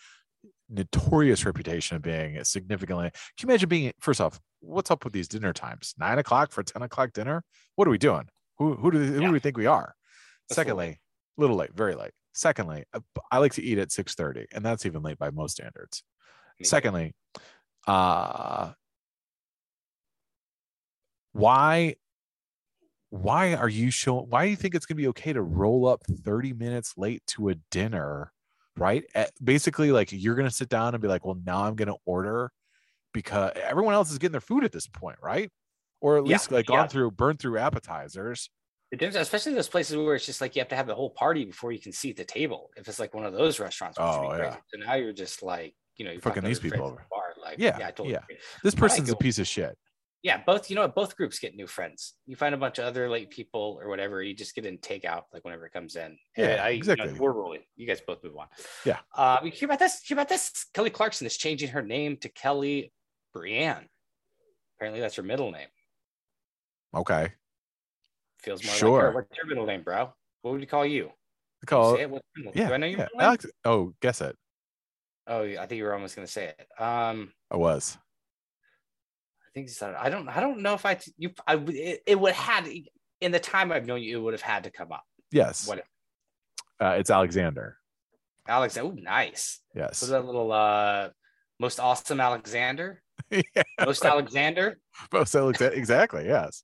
[0.69, 3.09] notorious reputation of being significantly.
[3.37, 4.39] Can you imagine being first off?
[4.61, 5.93] What's up with these dinner times?
[5.97, 7.43] Nine o'clock for ten o'clock dinner.
[7.75, 8.29] What are we doing?
[8.57, 9.27] Who who do who Yeah.
[9.27, 9.95] do we think we are?
[10.47, 10.99] That's Secondly,
[11.37, 12.11] a little late, very late.
[12.33, 12.99] Secondly, uh,
[13.31, 16.03] I like to eat at six thirty, and that's even late by most standards.
[16.59, 16.65] Me.
[16.65, 17.13] Secondly,
[17.87, 18.73] uh
[21.33, 21.95] why
[23.09, 25.87] why are you showing why do you think it's going to be okay to roll
[25.87, 28.31] up 30 minutes late to a dinner
[28.77, 31.75] right At- basically like you're going to sit down and be like well now i'm
[31.75, 32.51] going to order
[33.13, 35.49] because everyone else is getting their food at this point right
[36.01, 36.77] or at Yeah, least like yeah.
[36.77, 38.49] gone through burned through appetizers
[38.99, 41.71] especially those places where it's just like you have to have the whole party before
[41.71, 42.71] you can seat the table.
[42.75, 44.57] If it's like one of those restaurants, Oh, yeah.
[44.73, 46.95] So now you're just like, you know, you're Fucking these people over.
[46.97, 48.23] the Bar, like, Yeah, yeah, I totally yeah.
[48.23, 48.37] agree.
[48.65, 49.77] this person's a piece of shit
[50.23, 52.13] yeah, both you know what, both groups get new friends.
[52.27, 55.23] You find a bunch of other late people or whatever, you just get in takeout
[55.33, 56.15] like whenever it comes in.
[56.37, 57.13] Yeah, I, you know, exactly.
[57.19, 57.61] we're rolling.
[57.75, 58.45] You guys both move on.
[58.85, 58.99] Yeah.
[59.17, 59.99] Uh, you hear about this?
[60.03, 60.67] Hear about this?
[60.75, 62.93] Kelly Clarkson is changing her name to Kelly
[63.35, 63.85] Brianne.
[64.77, 65.67] Apparently, that's her middle name.
[66.95, 67.33] okay
[68.41, 69.01] Feels more like Sure.
[69.01, 69.11] her.
[69.11, 70.11] What's your middle name, bro?
[70.41, 71.03] What would you call you?
[71.61, 72.09] You call say it?
[72.09, 73.03] What's your middle- yeah, Do I know your yeah.
[73.05, 73.27] middle name?
[73.27, 74.35] Alex, oh guess it
[75.27, 76.81] Oh, I think you were almost going to say it.
[76.81, 77.97] Um, i was
[79.45, 79.95] I think so.
[79.97, 80.27] I don't.
[80.29, 80.97] I don't know if I.
[81.17, 81.31] You.
[81.45, 81.55] I.
[81.57, 82.67] It, it would had
[83.19, 85.03] in the time I've known you, it would have had to come up.
[85.31, 85.83] yes What?
[86.79, 87.77] uh, it's alexander
[88.47, 88.77] Alex.
[88.77, 89.59] Oh, nice.
[89.75, 91.09] yes Was that little uh
[91.59, 93.03] most awesome Alexander?
[93.31, 94.79] Yeah, Most Alexander?
[95.11, 96.63] Most exa- exactly, yes.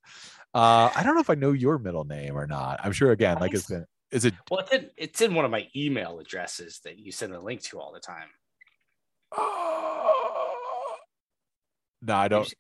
[0.54, 2.80] Uh, I don't know if I know your middle name or not.
[2.84, 5.52] I'm sure again, like it's been is it Well, it's in, it's in one of
[5.52, 8.28] my email addresses that you send the link to all the time.
[12.04, 12.54] No, I don't.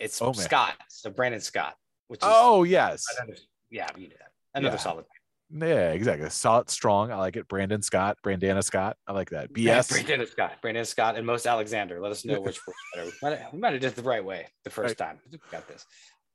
[0.00, 0.34] It's Oh, man.
[0.34, 0.74] Scott.
[0.88, 1.76] So Brandon Scott,
[2.08, 3.04] which is Oh yes.
[3.16, 3.36] another,
[3.70, 4.32] yeah, you know that.
[4.54, 4.80] Another Yeah.
[4.80, 5.04] solid.
[5.50, 6.28] Yeah, exactly.
[6.30, 7.10] Solid strong.
[7.10, 7.48] I like it.
[7.48, 8.96] Brandon Scott, Brandana Scott.
[9.06, 9.50] I like that.
[9.56, 10.06] Yeah, BS.
[10.06, 12.00] Brandon Scott, Brandon Scott, and most Alexander.
[12.00, 13.06] Let us know which was better.
[13.06, 15.18] We might, have, we might have did it the right way the first time.
[15.30, 15.86] We got this.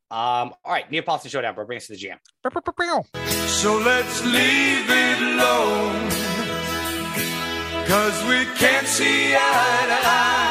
[0.09, 1.65] Um, all right, Neapolitan Showdown, bro.
[1.65, 2.19] Bring us to the jam.
[2.43, 6.09] So let's leave it alone.
[7.87, 10.42] Cause we can't see eye to eye.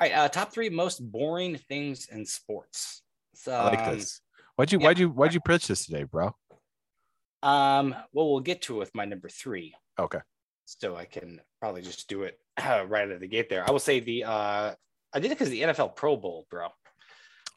[0.00, 3.02] All right, uh, top three most boring things in sports.
[3.34, 4.20] So, I like this.
[4.56, 4.86] Why'd you yeah.
[4.86, 6.34] why'd you why'd you pitch this today, bro?
[7.42, 9.74] Um, well, we'll get to it with my number three.
[9.98, 10.20] Okay.
[10.64, 13.66] so I can probably just do it right out of the gate there.
[13.68, 14.74] I will say the uh
[15.12, 16.68] I did it because the NFL Pro Bowl, bro.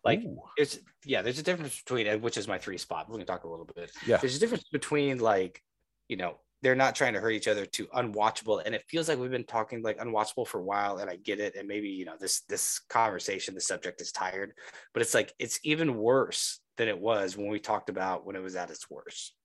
[0.03, 0.41] Like Ooh.
[0.57, 3.07] it's yeah, there's a difference between which is my three spot.
[3.07, 3.91] We're gonna talk a little bit.
[4.05, 4.17] Yeah.
[4.17, 5.61] There's a difference between like,
[6.09, 8.63] you know, they're not trying to hurt each other to unwatchable.
[8.65, 11.39] And it feels like we've been talking like unwatchable for a while, and I get
[11.39, 11.55] it.
[11.55, 14.53] And maybe you know, this this conversation, the subject is tired,
[14.93, 18.41] but it's like it's even worse than it was when we talked about when it
[18.41, 19.35] was at its worst.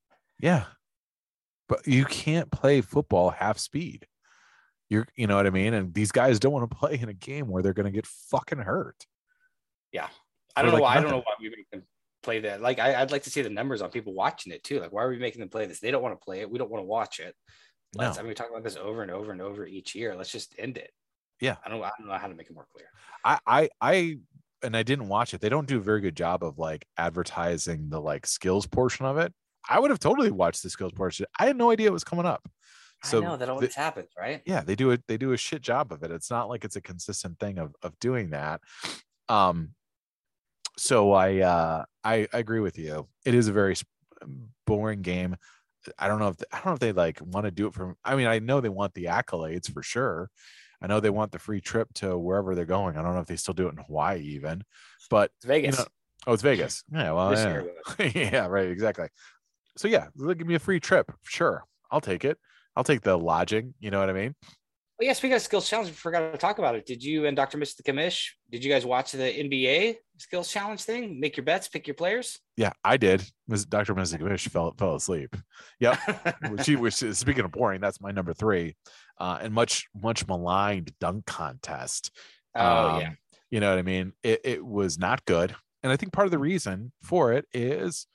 [0.41, 0.65] Yeah.
[1.69, 4.07] But you can't play football half speed.
[4.89, 5.75] You're, you know what I mean?
[5.75, 8.07] And these guys don't want to play in a game where they're going to get
[8.07, 8.97] fucking hurt.
[9.93, 10.09] Yeah.
[10.57, 10.97] I don't know like, why.
[10.97, 11.83] I don't know why we make them
[12.29, 12.61] play that.
[12.61, 14.81] Like, I, I'd like to see the numbers on people watching it too.
[14.81, 15.81] Like, why are we making them play this?
[15.81, 16.51] They don't want to play it.
[16.51, 17.35] We don't want to watch it.
[17.95, 20.15] Let's, I mean, we talk about this over and over and over each year.
[20.15, 20.91] Let's just end it.
[21.41, 21.57] Yeah.
[21.65, 22.89] I don't, I don't know how to make it more clear.
[23.25, 24.19] I, I, I,
[24.63, 25.41] and I didn't watch it.
[25.41, 29.17] They don't do a very good job of like advertising the like skills portion of
[29.17, 29.33] it.
[29.67, 31.27] I would have totally watched the skills portion.
[31.39, 32.47] I had no idea it was coming up.
[33.05, 34.43] So I know that the- always happens, right?
[34.45, 36.75] yeah they do it they do a shit job of it it's not like it's
[36.77, 38.61] a consistent thing of of doing that
[39.29, 39.71] um
[40.77, 43.75] so i uh i, I agree with you it is a very
[44.67, 45.37] boring game
[45.99, 47.97] i don't know if i don't know if they like want to do it from
[48.05, 50.31] i mean i know they want the accolades for sure
[50.83, 53.27] i know they want the free trip to wherever they're going i don't know if
[53.27, 54.63] they still do it in hawaii even
[55.11, 55.79] but It's Vegas.
[55.79, 55.85] know,
[56.27, 57.63] oh it's vegas yeah well yeah.
[58.15, 59.09] yeah, right, exactly.
[59.77, 61.13] So yeah, they'll give me a free trip.
[61.25, 61.65] Sure.
[61.91, 62.39] I'll take it.
[62.77, 64.35] I'll take the lodging, you know what I mean?
[64.99, 66.85] Well, yeah, speaking of skills challenge, we forgot to talk about it.
[66.85, 67.57] Did you and Dr.
[67.57, 67.83] Mr.
[67.83, 71.21] Kamish, did you guys watch the NBA skills challenge thing?
[71.21, 72.41] Make your bets, pick your players?
[72.57, 73.23] Yeah, I did.
[73.47, 73.67] Ms.
[73.67, 73.95] Dr.
[73.95, 75.37] Mizikovic fell fell asleep.
[75.79, 75.99] Yep.
[76.65, 78.75] She was speaking of boring, that's my number three.
[79.21, 82.11] Uh, and much, much maligned dunk contest.
[82.57, 83.09] oh, yeah.
[83.09, 83.19] Um,
[83.51, 84.15] You know what I mean?
[84.25, 85.55] It, it was not good.
[85.85, 88.09] And I think part of the reason for it is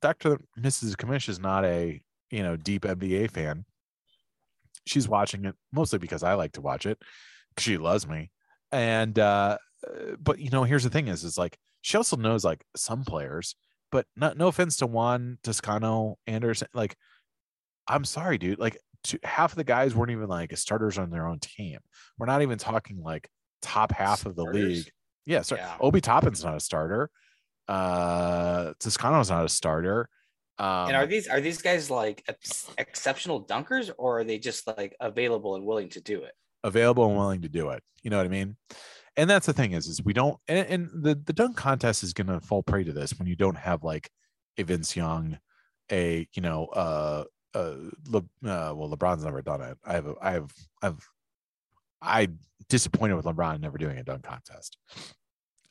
[0.00, 0.38] Dr.
[0.56, 0.94] Mrs.
[0.94, 2.00] Kamish is not a,
[2.30, 3.64] you know, deep NBA fan.
[4.86, 6.98] She's watching it mostly because I like to watch it.
[7.58, 8.30] She loves me.
[8.72, 9.58] And uh
[10.18, 13.54] but you know, here's the thing is is like she also knows like some players,
[13.92, 16.68] but not no offense to Juan Toscano Anderson.
[16.72, 16.96] Like,
[17.86, 18.58] I'm sorry, dude.
[18.58, 21.78] Like to, half of the guys weren't even like starters on their own team.
[22.18, 23.28] We're not even talking like
[23.60, 24.90] top half of the league.
[25.26, 25.76] Yeah, so Yeah.
[25.80, 27.10] Obi Toppin's not a starter.
[27.68, 30.08] Uh Toscano's not a starter.
[30.58, 34.66] Um, and are these are these guys like ex- exceptional dunkers or are they just
[34.66, 36.32] like available and willing to do it?
[36.64, 37.82] available and willing to do it.
[38.02, 38.56] You know what I mean?
[39.16, 42.12] And that's the thing is, is we don't, and, and the the dunk contest is
[42.12, 44.10] going to fall prey to this when you don't have like
[44.58, 45.38] a Vince Young,
[45.92, 47.24] a you know, uh,
[47.54, 47.74] uh,
[48.08, 49.78] Le, uh well, LeBron's never done it.
[49.84, 50.52] I have, a, I have,
[50.82, 51.08] I've,
[52.02, 52.28] I
[52.68, 54.78] disappointed with LeBron never doing a dunk contest.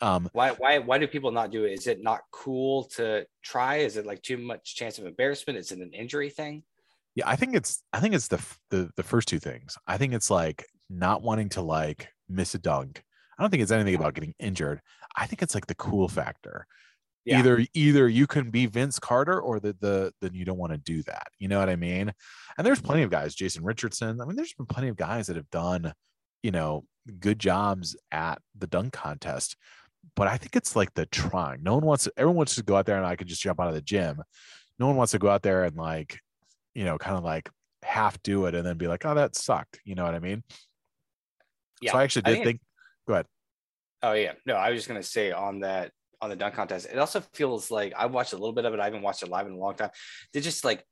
[0.04, 1.72] Um, Why why why do people not do it?
[1.72, 3.78] Is it not cool to try?
[3.78, 5.58] Is it like too much chance of embarrassment?
[5.58, 6.64] Is it an injury thing?
[7.16, 9.78] yeah, I think it's, I think it's the the the first two things.
[9.88, 13.04] I think it's like not wanting to like miss a dunk.
[13.38, 14.82] I don't think it's anything about getting injured.
[15.16, 16.66] I think it's like the cool factor.
[17.26, 17.40] Yeah.
[17.40, 20.78] either either you can be Vince Carter or the the then you don't want to
[20.78, 21.28] do that.
[21.40, 22.12] You know what I mean?
[22.58, 24.20] And there's plenty of guys, Jason Richardson.
[24.20, 25.94] I mean, there's been plenty of guys that have done,
[26.42, 26.84] you know,
[27.20, 29.56] good jobs at the dunk contest.
[30.16, 31.64] But I think it's like the trying.
[31.64, 33.60] No one wants to, everyone wants to go out there and I could just jump
[33.60, 34.22] out of the gym.
[34.80, 36.20] No one wants to go out there and like,
[36.76, 37.50] you know, kind of like
[37.82, 39.80] half do it and then be like, oh, that sucked.
[39.86, 40.44] You know what I mean?
[41.82, 41.92] Yeah.
[41.92, 42.62] So I actually I did think think,
[43.08, 43.26] go ahead.
[44.02, 45.92] Oh yeah, no, I was just gonna say on that
[46.22, 46.88] on the dunk contest.
[46.92, 48.80] It also feels like I watched a little bit of it.
[48.80, 49.90] I haven't watched it live in a long time.
[50.32, 50.84] They're just like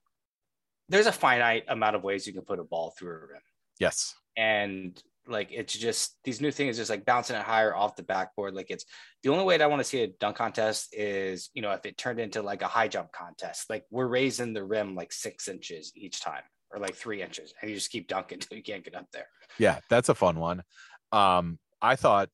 [0.89, 3.41] there's a finite amount of ways you can put a ball through a rim,
[3.79, 4.13] Yes.
[4.35, 8.53] and like it's just these new things, just like bouncing it higher off the backboard.
[8.53, 8.85] Like it's
[9.23, 11.85] the only way that I want to see a dunk contest is you know if
[11.85, 15.47] it turned into like a high jump contest, like we're raising the rim like six
[15.47, 18.83] inches each time or like three inches, and you just keep dunking until you can't
[18.83, 19.27] get up there.
[19.57, 20.63] Yeah, that's a fun one.
[21.11, 22.29] Um, I thought,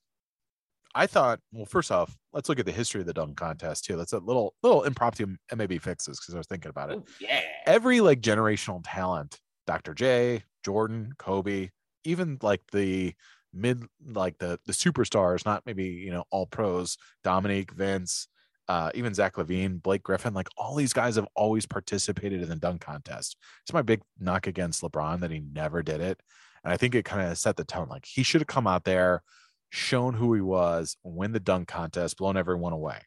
[0.94, 3.98] I thought, well, first off, let's look at the history of the dunk contest too.
[3.98, 6.98] That's a little little impromptu maybe fixes because I was thinking about it.
[6.98, 9.94] Ooh, yeah, Every like generational talent, Dr.
[9.94, 11.70] J, Jordan, Kobe,
[12.04, 13.14] even like the
[13.54, 18.28] mid, like the the superstars, not maybe you know all pros, Dominique, Vince,
[18.68, 22.56] uh, even Zach LaVine, Blake Griffin, like all these guys have always participated in the
[22.56, 23.38] dunk contest.
[23.64, 26.20] It's my big knock against LeBron that he never did it.
[26.64, 27.88] And I think it kind of set the tone.
[27.90, 29.24] Like he should have come out there,
[29.70, 33.00] shown who he was, win the dunk contest, blown everyone away.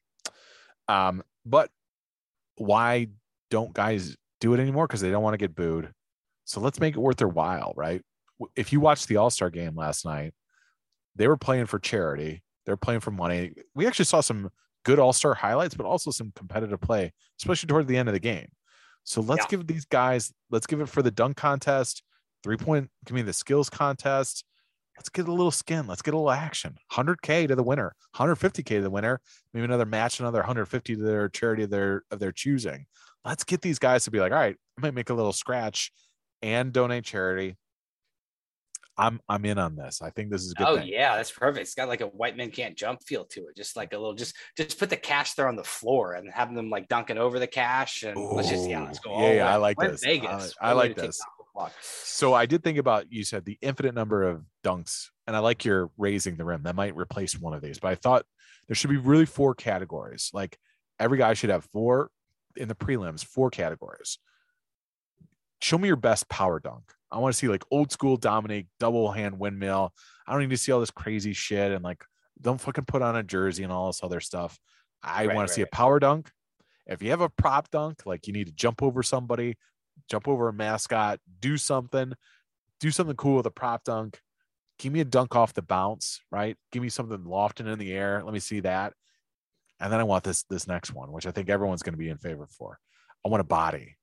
[0.89, 1.71] Um, but
[2.57, 3.09] why
[3.51, 4.87] don't guys do it anymore?
[4.87, 5.93] Because they don't want to get booed.
[6.45, 8.03] So let's make it worth their while, right?
[8.57, 10.35] If you watched the All Star game last night,
[11.17, 12.43] they were playing for charity.
[12.67, 13.53] They're playing for money.
[13.75, 14.51] We actually saw some
[14.85, 18.21] good All Star highlights, but also some competitive play, especially toward the end of the
[18.21, 18.49] game.
[19.05, 19.49] So let's Yeah.
[19.51, 22.03] give these guys, let's give it for the dunk contest,
[22.43, 24.45] three point, give me the skills contest.
[24.97, 25.87] Let's get a little skin.
[25.87, 26.77] Let's get a little action.
[26.93, 29.21] 100K to the winner, 150K to the winner,
[29.55, 32.87] maybe another match, another 150 to their charity of their of their choosing.
[33.25, 35.91] Let's get these guys to be like, all right, I might make a little scratch
[36.43, 37.57] and donate charity.
[38.99, 40.03] I'm I'm in on this.
[40.03, 40.89] I think this is a good Oh thing.
[40.89, 41.63] yeah, that's perfect.
[41.63, 43.57] It's got like a white men can't jump feel to it.
[43.57, 46.55] Just like a little, just just put the cash there on the floor and have
[46.55, 49.19] them like dunking over the cash and let's just yeah, let's go.
[49.21, 49.53] Yeah, yeah.
[49.53, 50.05] I like We're this.
[50.05, 50.55] Vegas.
[50.61, 51.21] I- I like this.
[51.83, 55.65] So I did think about you said the infinite number of dunks, and I like
[55.65, 56.63] your raising the rim.
[56.63, 58.25] That might replace one of these, but I thought
[58.67, 60.31] there should be really four categories.
[60.33, 60.59] Like
[60.99, 62.11] every guy should have four
[62.57, 64.19] in the prelims, four categories.
[65.61, 66.93] Show me your best power dunk.
[67.13, 69.93] I want to see like old school Dominique double hand windmill.
[70.27, 72.05] I don't need to see all this crazy shit and like
[72.41, 74.59] don't fucking put on a jersey and all this other stuff.
[75.03, 76.31] I Right, want to right, see a power dunk.
[76.87, 79.57] If you have a prop dunk, like you need to jump over somebody,
[80.09, 82.13] jump over a mascot, do something,
[82.81, 84.21] do something cool with a prop dunk.
[84.79, 86.57] Give me a dunk off the bounce, right?
[86.73, 88.23] Give me something lofting in the air.
[88.25, 88.95] Let me see that.
[89.79, 92.09] And then I want this this next one, which I think everyone's going to be
[92.09, 92.79] in favor for.
[93.25, 93.97] I want a body.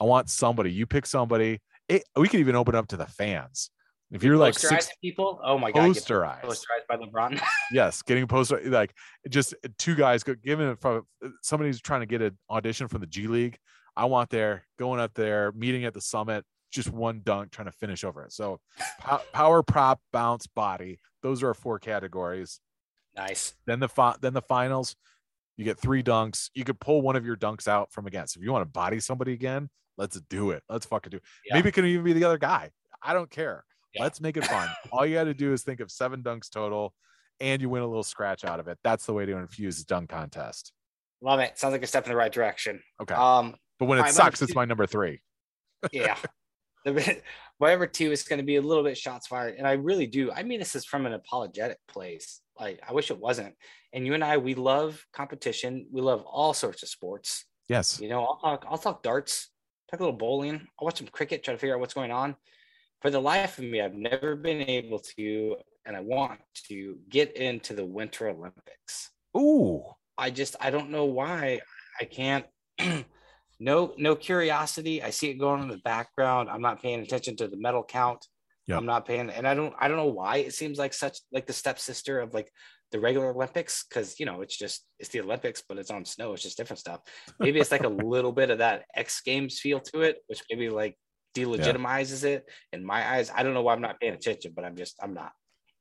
[0.00, 0.72] I want somebody.
[0.72, 1.60] You pick somebody.
[1.90, 3.70] It, we could even open up to the fans.
[4.12, 5.40] If you're like six people.
[5.44, 7.40] Oh my god, posterized, posterized by LeBron.
[7.72, 8.92] yes, getting poster like
[9.28, 11.02] just two guys go giving it from
[11.42, 13.58] somebody's trying to get an audition for the G League.
[13.96, 17.72] I want there going up there, meeting at the summit, just one dunk, trying to
[17.72, 18.32] finish over it.
[18.32, 18.60] So
[18.98, 20.98] po- power, prop, bounce, body.
[21.22, 22.60] Those are our four categories.
[23.16, 23.54] nice.
[23.66, 24.96] Then the fi- then the finals,
[25.56, 26.50] you get three dunks.
[26.54, 28.36] You could pull one of your dunks out from against.
[28.36, 30.62] If you want to body somebody again, let's do it.
[30.68, 31.22] Let's fucking do it.
[31.46, 31.54] Yeah.
[31.56, 32.70] Maybe it can even be the other guy.
[33.02, 33.64] I don't care.
[33.94, 34.02] Yeah.
[34.04, 34.68] Let's make it fun.
[34.92, 36.94] All you got to do is think of seven dunks total,
[37.40, 38.78] and you win a little scratch out of it.
[38.84, 40.72] That's the way to infuse the dunk contest.
[41.22, 41.58] Love it.
[41.58, 42.80] Sounds like a step in the right direction.
[43.02, 45.20] Okay, Um, but when it right, sucks, number it's two- my number three.
[45.92, 46.16] yeah.
[46.84, 47.20] The-
[47.58, 50.32] Whatever two is going to be a little bit shots fired, and I really do.
[50.32, 52.40] I mean, this is from an apologetic place.
[52.58, 53.54] Like, I wish it wasn't.
[53.92, 55.86] And you and I, we love competition.
[55.92, 57.44] We love all sorts of sports.
[57.68, 58.00] Yes.
[58.00, 58.64] You know, I'll talk.
[58.66, 59.49] I'll talk darts.
[59.90, 60.66] Talk a little bowling.
[60.78, 61.42] I'll watch some cricket.
[61.42, 62.36] Try to figure out what's going on.
[63.02, 66.38] For the life of me, I've never been able to, and I want
[66.68, 69.10] to get into the Winter Olympics.
[69.36, 69.82] Ooh.
[70.16, 71.60] I just I don't know why
[72.00, 72.44] I can't.
[73.60, 75.02] no no curiosity.
[75.02, 76.50] I see it going in the background.
[76.50, 78.26] I'm not paying attention to the medal count.
[78.66, 78.76] Yeah.
[78.76, 81.46] I'm not paying, and I don't I don't know why it seems like such like
[81.46, 82.52] the stepsister of like
[82.92, 86.32] the regular Olympics because you know it's just it's the Olympics, but it's on snow.
[86.32, 87.00] It's just different stuff.
[87.38, 90.68] Maybe it's like a little bit of that X Games feel to it, which maybe
[90.68, 90.96] like
[91.34, 93.30] delegitimizes it in my eyes.
[93.34, 95.32] I don't know why I'm not paying attention, but I'm just I'm not.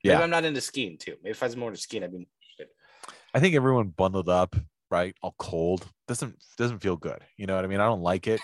[0.04, 0.22] Maybe Yeah.
[0.22, 1.16] I'm not into skiing too.
[1.24, 2.28] Maybe if I was more into skiing, I'd be.
[3.34, 4.56] I think everyone bundled up,
[4.90, 5.16] right?
[5.22, 7.22] All cold doesn't doesn't feel good.
[7.38, 7.80] You know what I mean?
[7.80, 8.42] I don't like it.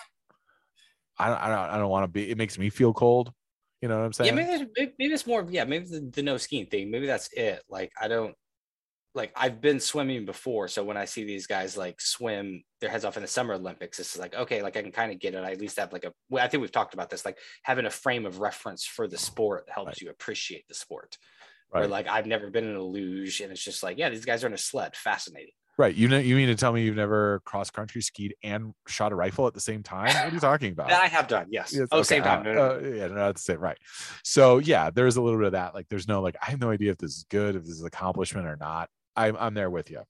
[1.17, 2.29] I don't I don't, I don't want to be.
[2.29, 3.31] It makes me feel cold.
[3.81, 4.35] You know what I'm saying?
[4.35, 5.45] Yeah, maybe, maybe maybe it's more.
[5.49, 6.89] Yeah, maybe the, the no skiing thing.
[6.89, 7.61] Maybe that's it.
[7.69, 8.33] Like I don't
[9.15, 13.05] like I've been swimming before, so when I see these guys like swim their heads
[13.05, 15.43] off in the Summer Olympics, it's like okay, like I can kind of get it.
[15.43, 16.11] I at least have like a.
[16.29, 17.25] well, I think we've talked about this.
[17.25, 20.01] Like having a frame of reference for the sport helps Right.
[20.01, 21.17] you appreciate the sport.
[21.73, 21.79] right.
[21.81, 24.43] Where like I've never been in a luge, and it's just like yeah, these guys
[24.43, 24.95] are in a sled.
[24.95, 25.53] Fascinating.
[25.77, 25.93] Right.
[25.93, 29.15] You know, you mean to tell me you've never cross country skied and shot a
[29.15, 30.07] rifle at the same time?
[30.07, 30.89] What are you talking about?
[30.89, 31.47] I have done.
[31.49, 31.73] Yes.
[31.75, 32.47] Yes, oh, okay, same time.
[32.47, 33.59] uh, No, uh, yeah, no, that's it.
[33.59, 33.77] Right.
[34.23, 35.73] So yeah, there's a little bit of that.
[35.75, 37.81] Like, there's no like, I have no idea if this is good, if this is
[37.81, 38.89] an accomplishment or not.
[39.15, 40.01] I'm I'm there with you.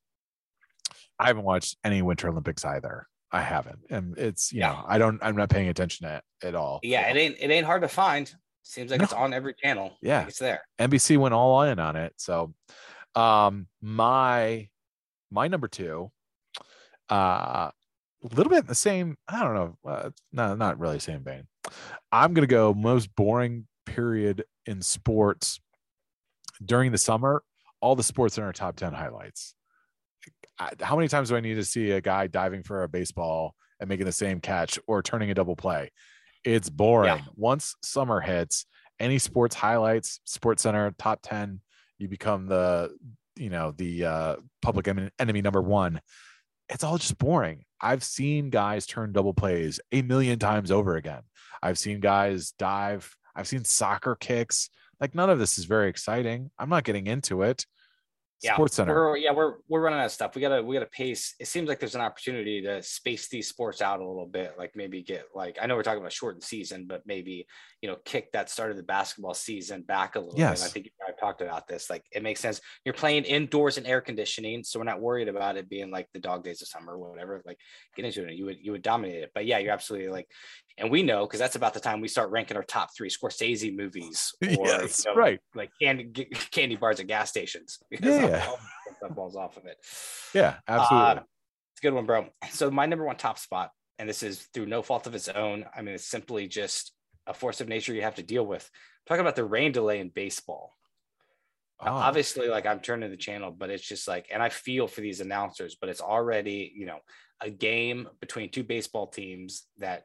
[1.19, 3.07] I haven't watched any Winter Olympics either.
[3.31, 4.69] I haven't, and it's you Yeah.
[4.73, 5.19] know, I don't.
[5.21, 6.79] I'm not paying attention to it at all.
[6.83, 8.33] yeah, it ain't it ain't hard to find.
[8.63, 9.03] Seems like No.
[9.03, 9.95] it's on every channel.
[10.01, 10.19] Yeah.
[10.19, 10.61] Like, it's there.
[10.79, 12.13] NBC went all in on it.
[12.17, 12.53] So,
[13.13, 14.69] um, my
[15.31, 16.11] my number two,
[17.11, 19.17] uh, a little bit in the same.
[19.27, 19.77] I don't know.
[19.87, 21.47] Uh, no, not really same vein.
[22.11, 25.59] I'm gonna go most boring period in sports
[26.63, 27.43] during the summer.
[27.85, 29.53] All the sports in our top ten highlights.
[30.81, 33.87] How many times do I need to see a guy diving for a baseball and
[33.87, 35.91] making the same catch or turning a double play?
[36.43, 37.21] It's boring.
[37.35, 38.65] Once summer hits,
[38.99, 41.61] any sports highlights, Sports Center top 10,
[41.99, 42.95] you become the,
[43.35, 44.87] you know, the uh, public
[45.19, 46.01] enemy number one.
[46.69, 47.65] It's all just boring.
[47.79, 51.21] I've seen guys turn double plays a million times over again.
[51.61, 53.15] I've seen guys dive.
[53.35, 54.71] I've seen soccer kicks.
[54.99, 56.49] Like none of this is very exciting.
[56.57, 57.65] I'm not getting into it.
[58.41, 58.93] Yeah, Sports Center.
[58.93, 60.35] We're, yeah, we're we're running out of stuff.
[60.35, 61.35] We gotta we gotta pace.
[61.39, 64.55] It seems like there's an opportunity to space these sports out a little bit.
[64.57, 67.47] Like maybe get like I know we're talking about shortened season, but maybe
[67.81, 70.61] you know kick that start of the basketball season back a little Yes.
[70.61, 70.69] bit.
[70.69, 70.85] I think
[71.25, 71.89] talked about this.
[71.89, 72.61] Like it makes sense.
[72.83, 76.19] You're playing indoors in air conditioning, so we're not worried about it being like the
[76.19, 77.41] dog days of summer or whatever.
[77.45, 77.57] Like
[77.95, 79.31] get into it, you would you would dominate it.
[79.33, 80.27] But yeah, you're absolutely like,
[80.77, 83.75] and we know because that's about the time we start ranking our top three Scorsese
[83.75, 84.33] movies.
[84.45, 85.39] Or, yes, you know, right.
[85.53, 86.05] like candy
[86.51, 87.79] candy bars at gas stations.
[87.89, 88.45] Yeah.
[88.97, 89.77] stuff falls off of it.
[90.33, 91.07] Yeah, absolutely.
[91.07, 91.23] Uh,
[91.71, 92.27] it's a good one, bro.
[92.51, 95.65] So my number one top spot, and this is through no fault of its own.
[95.75, 96.93] I mean, it's simply just
[97.27, 98.69] a force of nature you have to deal with.
[99.07, 100.73] talking about the rain delay in baseball.
[101.81, 105.01] Oh, Obviously, like I'm turning the channel, but it's just like, and I feel for
[105.01, 106.99] these announcers, but it's already, you know,
[107.41, 110.03] a game between two baseball teams that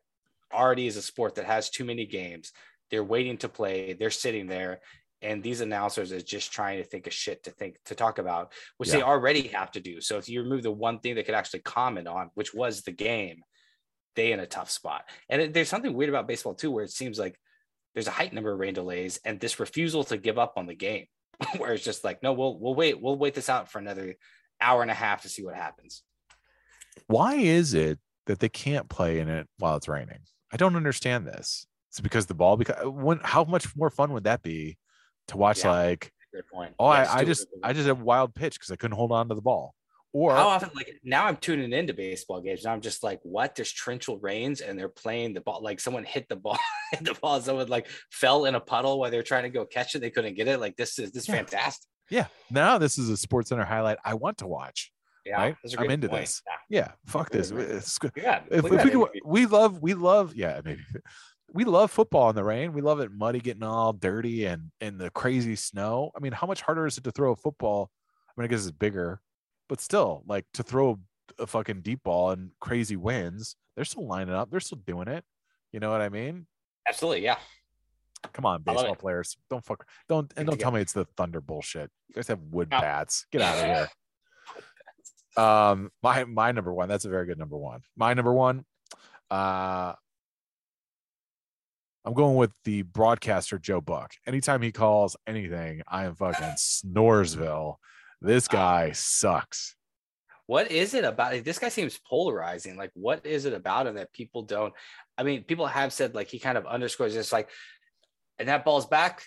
[0.52, 2.52] already is a sport that has too many games.
[2.90, 4.80] They're waiting to play, they're sitting there,
[5.22, 8.52] and these announcers is just trying to think of shit to think to talk about,
[8.78, 10.00] which they already have to do.
[10.00, 12.90] So if you remove the one thing they could actually comment on, which was the
[12.92, 13.42] game,
[14.16, 15.08] they in a tough spot.
[15.28, 17.38] And it- there's something weird about baseball too, where it seems like
[17.94, 20.74] there's a height number of rain delays and this refusal to give up on the
[20.74, 21.06] game,
[21.58, 24.14] where it's just like, no, we'll we'll wait, we'll wait this out for another
[24.60, 26.02] hour and a half to see what happens.
[27.06, 30.20] why is it that they can't play in it while it's raining?
[30.52, 31.66] I don't understand this.
[31.88, 34.76] It's because the ball because when how much more fun would that be
[35.28, 35.70] to watch Yeah.
[35.70, 36.74] like Good point.
[36.78, 39.28] oh Yes, I, I just I just have wild pitch because I couldn't hold on
[39.28, 39.74] to the ball.
[40.12, 43.54] Or how often like now I'm tuning into baseball games and I'm just like, what?
[43.54, 46.58] There's torrential rains and they're playing the ball like someone hit the ball,
[46.90, 49.94] hit the ball, someone like fell in a puddle while they're trying to go catch
[49.94, 50.00] it.
[50.00, 50.58] They couldn't get it.
[50.58, 51.34] Like this is this is Yeah.
[51.36, 51.88] fantastic.
[52.10, 54.90] yeah, now this is a sports center highlight I want to watch.
[55.24, 55.56] Yeah, Right?
[55.78, 56.22] I'm into point.
[56.22, 56.42] this.
[56.68, 57.50] Yeah, fuck this.
[57.52, 58.10] It's good.
[58.16, 60.80] Yeah, if, if we could, we love we love yeah maybe
[61.52, 64.98] we love football in the rain we love it muddy getting all dirty and in
[64.98, 67.90] the crazy snow i mean how much harder is it to throw a football
[68.28, 69.20] i mean i guess it's bigger
[69.70, 70.98] but still like to throw
[71.38, 75.24] a fucking deep ball and crazy wins, they're still lining up they're still doing it.
[75.72, 76.46] You know what i mean?
[76.88, 77.36] Absolutely, yeah.
[78.32, 81.88] come on baseball players don't fuck don't and don't tell me it's the thunder bullshit.
[82.08, 82.80] You guys have wood No.
[82.80, 83.26] bats.
[83.30, 83.64] Get out of
[85.36, 85.42] here.
[85.44, 87.82] Um my my number one that's a very good number one.
[87.96, 88.64] My number one
[89.30, 89.92] uh
[92.04, 94.14] i'm going with the broadcaster joe buck.
[94.26, 97.76] Anytime he calls anything i am fucking snoresville
[98.20, 98.52] this ah.
[98.52, 99.76] guy sucks
[100.46, 101.44] What is it about it?
[101.44, 102.76] This guy seems polarizing.
[102.76, 104.74] Like, what is it about him that people don't?
[105.16, 107.48] I mean, people have said like he kind of underscores this, like,
[108.38, 109.22] and that ball's back,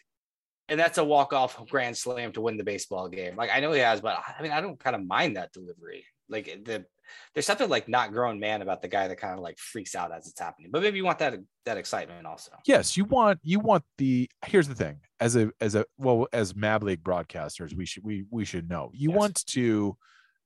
[0.67, 3.35] and that's a walk off grand slam to win the baseball game.
[3.35, 6.05] Like, I know he has, but I mean, I don't kind of mind that delivery.
[6.29, 6.85] Like, the
[7.33, 10.11] there's something like not grown man about the guy that kind of like freaks out
[10.11, 10.69] as it's happening.
[10.71, 11.35] But maybe you want that
[11.65, 12.51] that excitement also.
[12.67, 16.55] yes you want you want the here's the thing as a as a well as
[16.55, 19.17] mab league broadcasters we should we we should know you Yes.
[19.17, 19.95] want to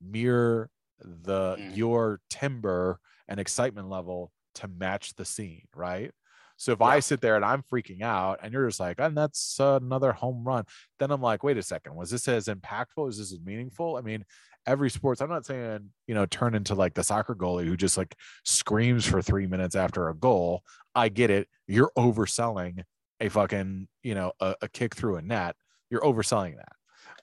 [0.02, 1.76] mirror the Mhm.
[1.76, 6.12] your timber and excitement level to match the scene right
[6.56, 9.60] so if i sit there and i'm freaking out and you're just like and that's
[9.60, 10.66] another home run
[11.00, 14.02] then i'm like wait a second was this as impactful is this as meaningful i
[14.02, 14.24] mean
[14.68, 17.98] every sports i'm not saying you know turn into like the soccer goalie who just
[17.98, 20.62] like screams for three minutes after a goal
[20.98, 21.48] I get it.
[21.68, 22.82] You're overselling
[23.20, 25.56] a fucking, you know, a, a kick through a net.
[25.92, 26.74] You're overselling that.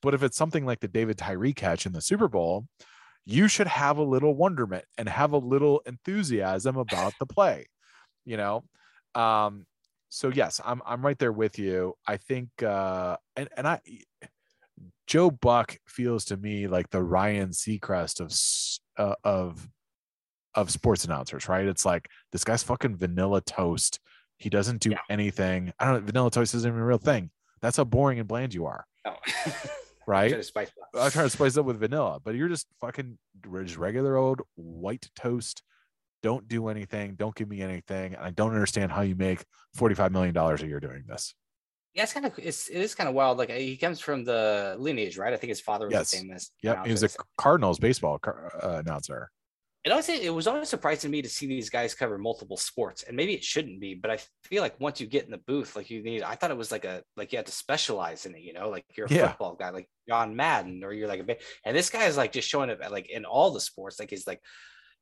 [0.00, 2.68] But if it's something like the David Tyree catch in the Super Bowl,
[3.26, 7.66] you should have a little wonderment and have a little enthusiasm about the play,
[8.24, 8.62] you know?
[9.16, 9.66] Um,
[10.08, 11.94] so yes, I'm I'm right there with you.
[12.06, 13.80] I think uh and, and I
[15.06, 18.32] Joe Buck feels to me like the Ryan Seacrest of
[18.96, 19.68] uh, of
[20.54, 21.66] of sports announcers, right?
[21.66, 23.98] It's like this guy's fucking vanilla toast.
[24.38, 24.98] He doesn't do Yeah.
[25.10, 25.72] anything.
[25.78, 26.06] I don't know.
[26.06, 27.30] Vanilla toast isn't even a real thing.
[27.60, 29.16] That's how boring and bland you are, No.
[30.06, 30.28] right?
[30.28, 31.02] Try to spice it up.
[31.16, 33.18] I to spice it up with vanilla, but you're just fucking
[33.64, 35.62] just regular old white toast.
[36.22, 37.16] Don't do anything.
[37.16, 38.14] Don't give me anything.
[38.14, 39.44] And I don't understand how you make
[39.76, 41.34] $45 million a year doing this.
[41.94, 43.38] Yeah, it's kind of it's it is kind of wild.
[43.38, 45.32] Like he comes from the lineage, right?
[45.32, 46.12] I think his father was Yes.
[46.12, 46.50] a famous.
[46.62, 46.86] Yep.
[46.86, 47.08] He was a.
[47.38, 49.30] Cardinals baseball car- uh, announcer.
[49.84, 53.02] it always it was always surprising to me to see these guys cover multiple sports
[53.04, 55.76] and maybe it shouldn't be but i feel like once you get in the booth
[55.76, 58.34] like you need i thought it was like a like you had to specialize in
[58.34, 59.28] it you know like you're a Yeah.
[59.28, 61.36] football guy like john madden or you're like a
[61.66, 64.08] and this guy is like just showing up at, like in all the sports like
[64.08, 64.40] he's like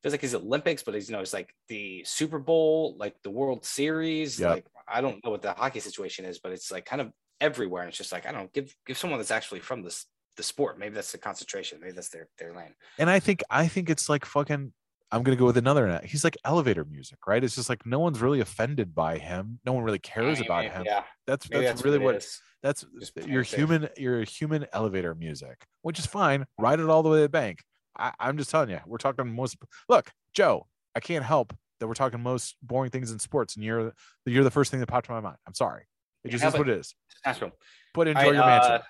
[0.03, 3.30] feels like he's olympics but he's you know it's like the super bowl like the
[3.30, 4.51] world series Yep.
[4.51, 7.10] like i don't know what the hockey situation is but it's like kind of
[7.40, 10.06] everywhere and it's just like i don't know, give give someone that's actually from this
[10.36, 13.68] the sport maybe that's the concentration maybe that's their their lane And I think I
[13.68, 14.72] think it's like fucking
[15.10, 16.00] I'm gonna go with another.
[16.04, 17.44] He's like elevator music, right?
[17.44, 19.60] It's just like no one's really offended by him.
[19.66, 20.82] No one really cares Maybe- about maybe- him.
[20.86, 22.40] yeah That's maybe that's, really it what is.
[22.62, 27.02] that's Just you're human you're a human elevator music which is fine ride it all
[27.02, 27.58] the way to the bank
[27.98, 31.94] I, i'm just telling you we're talking most look joe i can't help that we're
[31.94, 33.92] talking most boring things in sports and you're
[34.24, 35.36] you're the first thing that popped to my mind.
[35.48, 35.82] I'm sorry.
[36.22, 36.94] It just is what it is.
[37.26, 37.50] Nashville.
[37.92, 38.72] but enjoy right, your mansion.
[38.72, 38.82] uh,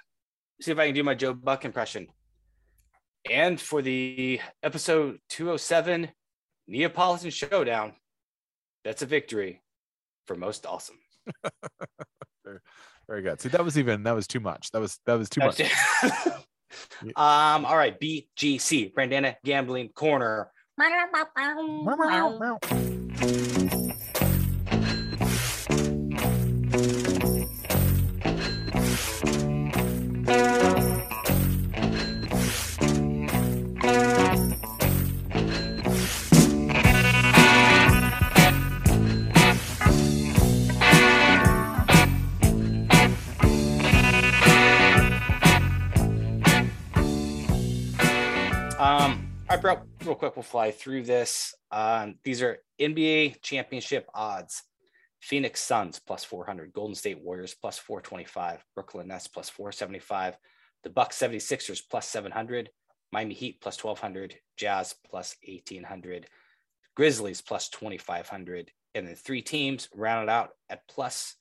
[0.60, 2.08] see if I can do my Joe Buck impression.
[3.30, 6.10] And for the episode 207
[6.68, 7.94] Neapolitan Showdown,
[8.84, 9.62] that's a victory
[10.26, 10.98] for most awesome.
[13.08, 13.40] very good.
[13.40, 14.70] See that was even that was too much.
[14.72, 15.60] That was that was too much.
[17.16, 20.50] um, all right, BGC, Brandana Gambling Corner.
[21.84, 22.38] Mamão.
[22.38, 22.58] Mamão.
[50.22, 51.52] Quick, we'll fly through this.
[51.72, 54.62] Um, these are NBA championship odds.
[55.20, 60.36] Phoenix Suns plus 400, Golden State Warriors plus 425, Brooklyn Nets plus 475,
[60.84, 62.70] the Bucks 76ers plus 700,
[63.10, 66.28] Miami Heat plus 1200, Jazz plus 1800,
[66.94, 71.34] Grizzlies plus 2500, and then three teams rounded out at plus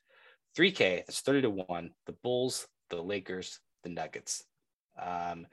[0.58, 1.06] 3K.
[1.06, 1.92] That's 30 to 1.
[2.08, 4.44] The Bulls, the Lakers, the Nuggets.
[5.00, 5.46] Um,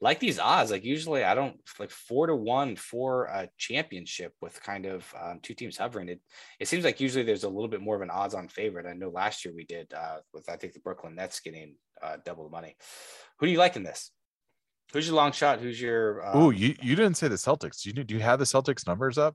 [0.00, 4.62] like these odds, like usually I don't like four to one for a championship with
[4.62, 6.08] kind of um, two teams hovering.
[6.08, 6.20] It
[6.60, 8.86] it seems like usually there's a little bit more of an odds on favorite.
[8.86, 12.18] I know last year we did uh, with I think the Brooklyn Nets getting uh,
[12.24, 12.76] double the money.
[13.38, 14.10] Who do you like in this?
[14.92, 15.60] Who's your long shot?
[15.60, 16.24] Who's your?
[16.26, 17.82] Um, Oh, you you didn't say the Celtics.
[17.82, 19.34] Do you do you have the Celtics numbers up?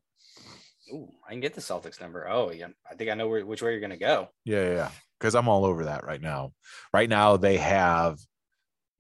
[0.94, 2.28] ooh, I can get the Celtics number.
[2.30, 4.28] Oh yeah, I think I know where, which way you're gonna go.
[4.46, 4.92] Yeah, yeah, yeah.
[5.20, 6.54] Because I'm all over that right now.
[6.94, 8.18] Right now they have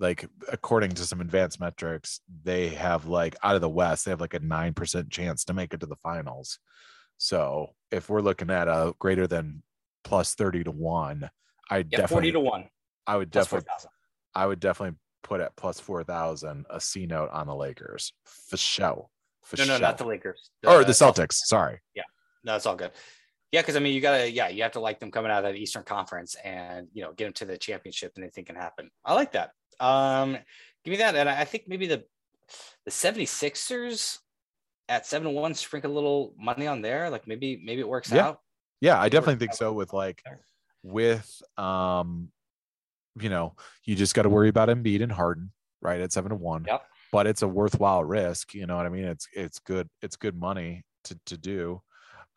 [0.01, 4.19] like according to some advanced metrics, they have like out of the West, they have
[4.19, 6.59] like a nine percent chance to make it to the finals.
[7.17, 9.61] So if we're looking at a greater than
[10.03, 11.29] plus 30 to one,
[11.69, 12.69] I Yeah, definitely forty to one.
[13.05, 13.91] I would definitely thousand.
[14.33, 18.57] I would definitely put at plus four thousand a C note on the Lakers for
[18.57, 19.09] show.
[19.43, 19.81] For No, no, show.
[19.81, 20.49] not the Lakers.
[20.65, 21.33] or the Celtics.
[21.45, 21.79] Sorry.
[21.95, 22.03] Yeah.
[22.43, 22.91] No, it's all good.
[23.51, 25.51] Yeah, because I mean, you gotta, yeah, you have to like them coming out of
[25.51, 28.89] that Eastern Conference and you know get them to the championship, and anything can happen.
[29.03, 29.51] I like that.
[29.79, 30.37] Um,
[30.85, 32.03] give me that, and I think maybe the
[32.85, 34.17] the 76ers
[34.89, 37.09] at seven to one, sprinkle a little money on there.
[37.09, 38.27] Like maybe maybe it works Yeah.
[38.27, 38.39] out.
[38.79, 39.71] Yeah, I definitely think so.
[39.73, 40.23] With like
[40.83, 42.29] with um,
[43.19, 45.99] you know, you just got to worry about Embiid and Harden, right?
[46.01, 46.65] At seven to one.
[46.67, 46.83] Yep.
[47.11, 48.53] But it's a worthwhile risk.
[48.53, 49.05] You know what I mean?
[49.05, 49.89] It's it's good.
[50.01, 51.81] It's good money to to do.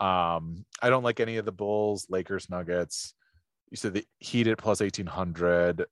[0.00, 3.14] Um, I don't like any of the Bulls, Lakers, Nuggets.
[3.70, 5.86] You said the Heat at plus eighteen hundred.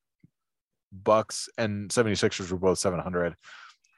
[0.92, 3.34] Bucks and 76ers were both 700.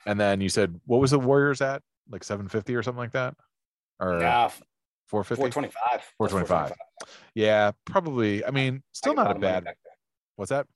[0.06, 1.82] And then you said what was the Warriors at?
[2.08, 3.34] Like 750 or something like that?
[3.98, 4.48] Or Yeah,
[5.08, 5.40] 450?
[5.40, 6.12] 425.
[6.18, 6.72] 425.
[7.34, 8.44] Yeah, probably.
[8.44, 9.74] I mean, still not a bad.
[10.36, 10.66] What's that?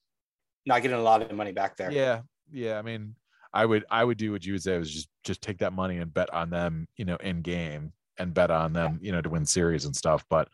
[0.66, 1.90] Not getting a lot of money back there.
[1.90, 2.78] Yeah, yeah.
[2.78, 3.14] I mean,
[3.52, 5.98] I would, I would do what you would say was just, just take that money
[5.98, 9.28] and bet on them, you know, in game and bet on them, you know, to
[9.28, 10.24] win series and stuff.
[10.28, 10.48] But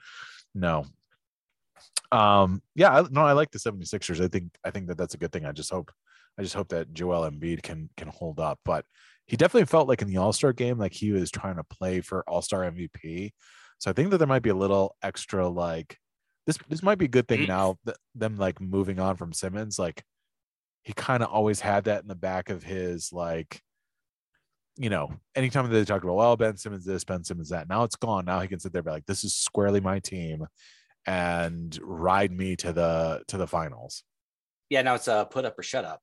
[0.55, 0.87] no.
[2.13, 2.63] Um.
[2.75, 3.01] Yeah.
[3.01, 4.23] I, no, I like the 76ers.
[4.23, 5.45] I think, I think that that's a good thing.
[5.45, 5.91] I just hope,
[6.39, 8.61] I just hope that Joel Embiid can can hold up.
[8.65, 8.85] But
[9.27, 12.01] he definitely felt like in the All Star game, like he was trying to play
[12.01, 13.33] for All Star MVP.
[13.79, 15.99] So I think that there might be a little extra like
[16.47, 16.59] this.
[16.69, 17.49] This might be a good thing Mm.
[17.49, 19.79] now that them like moving on from Simmons.
[19.79, 20.05] Like
[20.83, 23.61] he kind of always had that in the back of his like
[24.77, 27.97] you know anytime they talk about well ben simmons this ben simmons that now it's
[27.97, 30.47] gone now he can sit there and be like this is squarely my team
[31.07, 34.03] and ride me to the to the finals
[34.71, 36.01] Yeah, now it's a put up or shut up.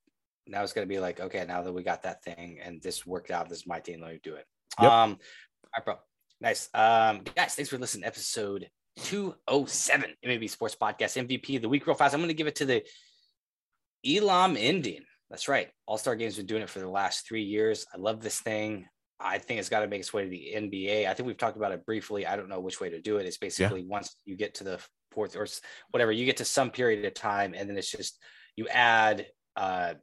[0.47, 3.31] Now it's gonna be like, okay, now that we got that thing and this worked
[3.31, 4.45] out, this is my team, let me do it.
[4.81, 4.91] Yep.
[4.91, 5.95] Um, all right, bro.
[6.39, 6.69] Nice.
[6.73, 8.69] Um, guys, thanks for listening episode
[9.01, 11.85] 207 MAB Sports Podcast MVP of the week.
[11.85, 12.13] Real fast.
[12.13, 12.83] I'm gonna give it to the
[14.05, 15.03] Elam Ending.
[15.31, 15.69] That's right.
[15.87, 17.85] All Star Games been doing it for the last three years.
[17.93, 18.85] I love this thing.
[19.19, 21.07] I think it's got to make its way to the NBA.
[21.07, 22.27] I think we've talked about it briefly.
[22.27, 23.25] I don't know which way to do it.
[23.25, 24.79] It's basically once you get to the
[25.11, 25.47] fourth or
[25.91, 28.17] whatever, you get to some period of time, and then it's just
[28.57, 29.93] you add uh,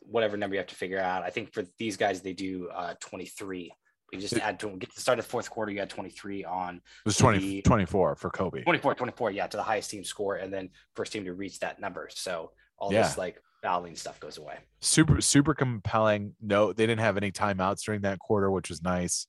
[0.00, 1.22] whatever number you have to figure out.
[1.22, 3.72] I think for these guys, they do uh, 23.
[4.12, 6.44] We just add to get to the start of the fourth quarter, you add 23
[6.44, 10.36] on it was The- 24 for kobe 24, 24, yeah, to the highest team score,
[10.36, 12.08] and then first team to reach that number.
[12.12, 13.02] So all Yeah.
[13.02, 14.58] this like fouling stuff goes away.
[14.82, 19.26] super super compelling no they didn't have any timeouts during that quarter which was nice.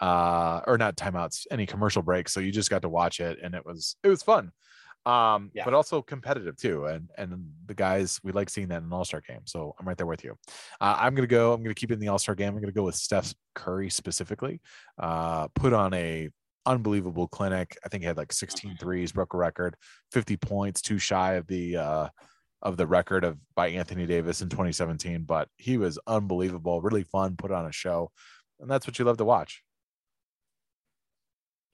[0.00, 3.54] Uh or not timeouts any commercial breaks so you just got to watch it and
[3.54, 4.52] it was it was fun.
[5.04, 5.64] Um Yeah.
[5.64, 6.86] but also competitive too.
[6.86, 9.40] And and the guys we like seeing that in an all-star game.
[9.46, 10.36] So i'm right there with you.
[10.80, 12.54] Uh, i'm gonna go i'm gonna keep it in the all-star game.
[12.54, 14.60] I'm gonna go with steph curry specifically.
[14.98, 16.30] Uh put on a
[16.66, 17.76] unbelievable clinic.
[17.84, 19.76] I think he had like 16 threes broke a record
[20.12, 22.08] 50 points too shy of the uh
[22.62, 27.36] of the record of by Anthony Davis in 2017, but he was unbelievable, really fun,
[27.36, 28.10] put on a show,
[28.60, 29.62] and that's what you love to watch.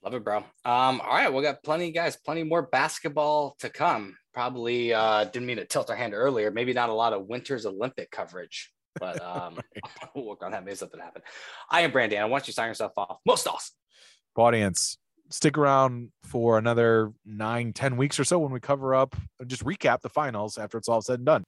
[0.02, 0.38] Love it, bro.
[0.64, 4.16] Um, all right, we got plenty, guys, plenty more basketball to come.
[4.32, 6.50] Probably uh didn't mean to tilt our hand earlier.
[6.50, 9.58] Maybe not a lot of winter's Olympic coverage, but um
[10.14, 10.64] we'll work on that.
[10.64, 11.22] Maybe something happen.
[11.70, 12.22] I am Brandon.
[12.22, 13.18] I want you to sign yourself off.
[13.26, 13.74] Most awesome.
[14.36, 14.98] Audience,
[15.30, 19.64] stick around for another nine, ten weeks or so when we cover up, and just
[19.64, 21.44] recap the finals after it's all said and done.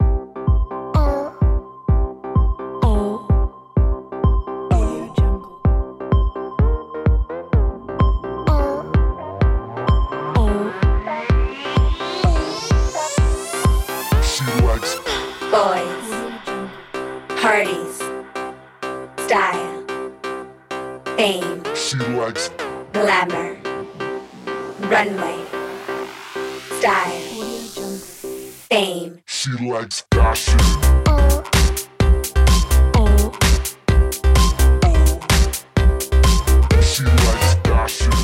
[15.50, 16.00] Boys,
[24.90, 25.44] runway.
[26.80, 27.20] Style.
[28.68, 29.22] Fame.
[29.26, 30.58] She likes fashion.
[31.06, 31.44] Oh.
[32.96, 33.32] Oh.
[34.82, 35.20] Oh.
[36.82, 38.19] She likes fashion.